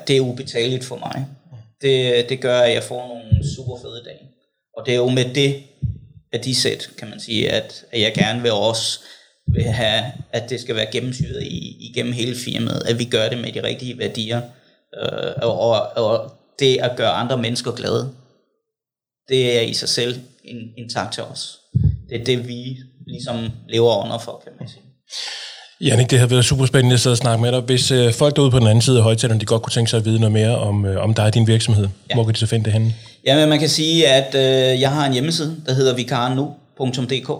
det 0.06 0.16
er 0.16 0.20
ubetaleligt 0.20 0.84
for 0.84 0.96
mig. 0.96 1.26
Det, 1.82 2.28
det 2.28 2.40
gør, 2.40 2.60
at 2.60 2.74
jeg 2.74 2.82
får 2.82 3.08
nogle 3.08 3.54
super 3.56 3.76
fede 3.82 4.02
dage. 4.04 4.28
Og 4.76 4.86
det 4.86 4.92
er 4.92 4.98
jo 4.98 5.08
med 5.08 5.34
det, 5.34 5.62
at 6.32 6.44
de 6.44 6.54
sæt, 6.54 6.90
kan 6.98 7.10
man 7.10 7.20
sige, 7.20 7.50
at, 7.50 7.84
at 7.92 8.00
jeg 8.00 8.14
gerne 8.14 8.42
vil 8.42 8.52
også 8.52 9.00
vil 9.46 9.64
have, 9.64 10.04
at 10.32 10.50
det 10.50 10.60
skal 10.60 10.76
være 10.76 10.92
gennemsyret 10.92 11.42
i, 11.42 11.76
igennem 11.90 12.12
hele 12.12 12.36
firmaet, 12.36 12.82
at 12.88 12.98
vi 12.98 13.04
gør 13.04 13.28
det 13.28 13.38
med 13.38 13.52
de 13.52 13.62
rigtige 13.62 13.98
værdier, 13.98 14.40
øh, 15.02 15.32
og, 15.42 15.60
og, 15.60 15.88
og 15.96 16.32
det 16.58 16.78
at 16.80 16.96
gøre 16.96 17.10
andre 17.10 17.38
mennesker 17.38 17.72
glade, 17.72 18.12
det 19.28 19.56
er 19.56 19.60
i 19.60 19.74
sig 19.74 19.88
selv 19.88 20.20
en, 20.44 20.56
en 20.76 20.88
tak 20.88 21.12
til 21.12 21.22
os. 21.22 21.58
Det 22.08 22.20
er 22.20 22.24
det, 22.24 22.48
vi 22.48 22.76
ligesom 23.06 23.48
lever 23.68 24.04
under 24.04 24.18
for, 24.18 24.42
kan 24.44 24.52
man 24.60 24.68
sige. 24.68 24.82
Jannik, 25.80 26.10
det 26.10 26.18
har 26.18 26.26
været 26.26 26.44
super 26.44 26.66
spændende 26.66 27.10
at 27.10 27.18
snakke 27.18 27.42
med 27.42 27.52
dig. 27.52 27.60
Hvis 27.60 27.90
øh, 27.90 28.12
folk 28.12 28.36
derude 28.36 28.50
på 28.50 28.58
den 28.58 28.66
anden 28.66 28.82
side 28.82 28.96
af 28.96 29.02
højtaleren, 29.02 29.40
de 29.40 29.46
godt 29.46 29.62
kunne 29.62 29.72
tænke 29.72 29.90
sig 29.90 29.98
at 29.98 30.04
vide 30.04 30.20
noget 30.20 30.32
mere 30.32 30.58
om, 30.58 30.86
øh, 30.86 31.04
om 31.04 31.14
dig 31.14 31.24
og 31.24 31.34
din 31.34 31.46
virksomhed, 31.46 31.88
ja. 32.10 32.14
hvor 32.14 32.24
kan 32.24 32.34
de 32.34 32.38
så 32.38 32.46
finde 32.46 32.64
det 32.64 32.72
henne? 32.72 32.94
Jamen, 33.26 33.48
man 33.48 33.58
kan 33.58 33.68
sige, 33.68 34.08
at 34.08 34.34
øh, 34.34 34.80
jeg 34.80 34.90
har 34.90 35.06
en 35.06 35.12
hjemmeside, 35.12 35.56
der 35.66 35.72
hedder 35.72 35.94
vikarnu.dk. 35.94 37.30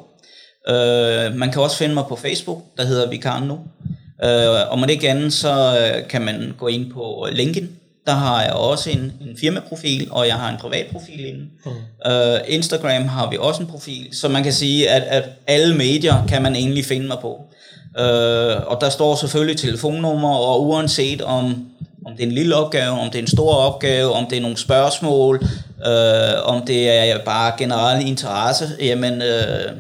Øh, 0.69 1.39
man 1.39 1.53
kan 1.53 1.63
også 1.63 1.77
finde 1.77 1.95
mig 1.95 2.05
på 2.09 2.17
Facebook, 2.17 2.63
der 2.77 2.85
hedder 2.85 3.11
Vikaren 3.11 3.49
nu. 3.49 3.59
Øh, 4.25 4.71
og 4.71 4.79
med 4.79 4.89
det 4.89 5.05
andet, 5.05 5.33
så 5.33 5.79
øh, 5.79 6.09
kan 6.09 6.23
man 6.23 6.55
gå 6.59 6.67
ind 6.67 6.93
på 6.93 7.29
LinkedIn. 7.33 7.69
Der 8.07 8.13
har 8.13 8.43
jeg 8.43 8.53
også 8.53 8.91
en, 8.91 8.99
en 8.99 9.37
firmaprofil, 9.41 10.09
og 10.11 10.27
jeg 10.27 10.35
har 10.35 10.51
en 10.51 10.57
privat 10.57 10.87
profil 10.93 11.27
inde. 11.27 11.41
Mm. 11.65 12.11
Øh, 12.13 12.41
Instagram 12.49 13.09
har 13.09 13.31
vi 13.31 13.37
også 13.41 13.63
en 13.63 13.69
profil, 13.69 14.09
så 14.13 14.29
man 14.29 14.43
kan 14.43 14.53
sige, 14.53 14.91
at, 14.91 15.03
at 15.03 15.25
alle 15.47 15.77
medier 15.77 16.27
kan 16.29 16.43
man 16.43 16.57
egentlig 16.57 16.85
finde 16.85 17.07
mig 17.07 17.19
på. 17.21 17.41
Øh, 17.99 18.57
og 18.67 18.81
der 18.81 18.89
står 18.91 19.15
selvfølgelig 19.15 19.57
telefonnummer, 19.57 20.35
og 20.35 20.67
uanset 20.67 21.23
om, 21.23 21.67
om 22.07 22.13
det 22.13 22.23
er 22.23 22.27
en 22.27 22.33
lille 22.33 22.57
opgave, 22.57 23.01
om 23.01 23.11
det 23.11 23.19
er 23.19 23.23
en 23.23 23.29
stor 23.29 23.55
opgave, 23.55 24.13
om 24.13 24.27
det 24.31 24.37
er 24.37 24.43
nogle 24.43 24.57
spørgsmål, 24.57 25.45
øh, 25.87 26.45
om 26.45 26.67
det 26.67 26.91
er 26.91 27.19
bare 27.25 27.53
generel 27.59 28.07
interesse, 28.07 28.69
jamen 28.81 29.23
øh, 29.23 29.73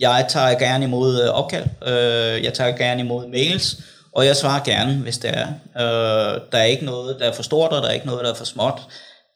jeg 0.00 0.26
tager 0.28 0.58
gerne 0.58 0.84
imod 0.84 1.20
opkald, 1.20 1.64
øh, 1.86 2.44
jeg 2.44 2.54
tager 2.54 2.76
gerne 2.76 3.00
imod 3.00 3.26
mails, 3.26 3.76
og 4.16 4.26
jeg 4.26 4.36
svarer 4.36 4.64
gerne, 4.64 4.94
hvis 4.94 5.18
det 5.18 5.30
er. 5.30 5.46
Øh, 5.76 6.40
der 6.52 6.58
er 6.58 6.64
ikke 6.64 6.84
noget, 6.84 7.16
der 7.20 7.24
er 7.24 7.32
for 7.32 7.42
stort, 7.42 7.70
og 7.70 7.82
der 7.82 7.88
er 7.88 7.92
ikke 7.92 8.06
noget, 8.06 8.24
der 8.24 8.30
er 8.30 8.34
for 8.34 8.44
småt. 8.44 8.80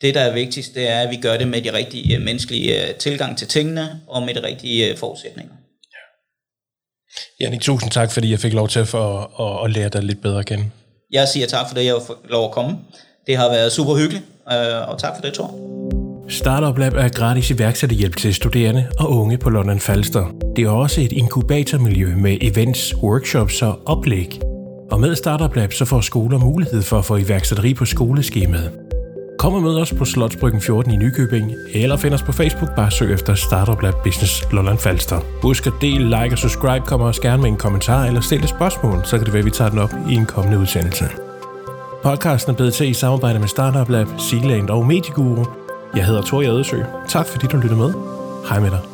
Det, 0.01 0.15
der 0.15 0.21
er 0.21 0.33
vigtigst, 0.33 0.75
det 0.75 0.89
er, 0.89 1.01
at 1.01 1.11
vi 1.11 1.17
gør 1.17 1.37
det 1.37 1.49
med 1.49 1.63
de 1.63 1.73
rigtige 1.73 2.19
menneskelige 2.19 2.93
tilgang 2.99 3.39
til 3.39 3.49
tingene, 3.49 4.01
og 4.09 4.23
med 4.23 4.35
de 4.35 4.43
rigtige 4.43 4.97
forudsætninger. 4.97 5.53
Janik, 7.41 7.61
tusind 7.61 7.91
tak, 7.91 8.13
fordi 8.13 8.31
jeg 8.31 8.39
fik 8.39 8.53
lov 8.53 8.69
til 8.69 8.81
at, 8.81 8.95
at, 8.95 9.01
at, 9.41 9.65
at 9.65 9.71
lære 9.71 9.89
dig 9.89 10.03
lidt 10.03 10.23
bedre 10.23 10.45
kende. 10.45 10.71
Jeg 11.13 11.29
siger 11.29 11.47
tak 11.47 11.69
for 11.69 11.75
det, 11.75 11.85
jeg 11.85 11.95
fik 12.07 12.31
lov 12.31 12.45
at 12.45 12.51
komme. 12.51 12.79
Det 13.27 13.37
har 13.37 13.49
været 13.49 13.73
super 13.73 13.95
hyggeligt, 13.95 14.25
øh, 14.53 14.89
og 14.89 14.99
tak 14.99 15.17
for 15.17 15.23
det, 15.23 15.35
Thor. 15.35 15.55
Startup 16.29 16.79
Lab 16.79 16.93
er 16.95 17.09
gratis 17.09 17.51
iværksætterhjælp 17.51 18.17
til 18.17 18.35
studerende 18.35 18.91
og 18.99 19.11
unge 19.11 19.39
på 19.39 19.51
London 19.51 19.81
Falster. 19.81 20.27
Det 20.57 20.65
er 20.65 20.71
også 20.71 21.01
et 21.01 21.13
inkubatormiljø 21.13 22.17
med 22.17 22.39
events, 22.41 22.95
workshops 22.97 23.63
og 23.63 23.81
oplæg. 23.87 24.41
Og 24.95 25.01
med 25.01 25.17
Startup 25.17 25.57
Lab 25.57 25.73
så 25.73 25.85
får 25.85 26.01
skoler 26.01 26.39
mulighed 26.39 26.83
for 26.83 26.99
at 26.99 27.05
få 27.05 27.17
iværksætteri 27.17 27.75
på 27.75 27.85
skoleskemaet. 27.85 28.71
Kom 29.39 29.55
og 29.55 29.63
mød 29.63 29.77
os 29.77 29.93
på 29.93 30.05
Slotsbryggen 30.05 30.61
14 30.61 30.93
i 30.93 30.97
Nykøbing, 30.97 31.53
eller 31.73 31.97
find 31.97 32.15
os 32.15 32.23
på 32.23 32.33
Facebook, 32.33 32.77
bare 32.77 32.91
søg 32.91 33.13
efter 33.15 33.35
Startup 33.35 33.83
Lab 33.83 33.95
Business 34.05 34.53
Lolland 34.53 34.79
Falster. 34.79 35.21
Husk 35.43 35.67
at 35.67 35.73
del, 35.81 36.01
like 36.01 36.33
og 36.33 36.39
subscribe, 36.39 36.87
kommer 36.87 37.07
også 37.07 37.23
gerne 37.23 37.43
med 37.43 37.51
en 37.51 37.57
kommentar 37.57 38.07
eller 38.07 38.21
stille 38.21 38.49
spørgsmål, 38.49 39.01
så 39.05 39.17
kan 39.17 39.25
det 39.25 39.33
være, 39.33 39.41
at 39.41 39.47
vi 39.47 39.51
tager 39.51 39.71
den 39.71 39.79
op 39.79 39.95
i 40.11 40.15
en 40.15 40.27
kommende 40.27 40.59
udsendelse. 40.59 41.05
Podcasten 42.03 42.53
er 42.53 42.57
blevet 42.57 42.75
til 42.75 42.89
i 42.89 42.95
samarbejde 42.95 43.39
med 43.39 43.49
Startup 43.49 43.89
Lab, 43.89 44.07
Sealand 44.19 44.71
og 44.71 44.87
Medieguru. 44.87 45.45
Jeg 45.97 46.07
hedder 46.07 46.23
Tor 46.23 46.43
Jadesø. 46.43 46.83
Tak 47.09 47.27
fordi 47.27 47.47
du 47.47 47.57
lyttede 47.57 47.81
med. 47.81 47.93
Hej 48.49 48.61
med 48.61 48.71
dig. 48.71 48.94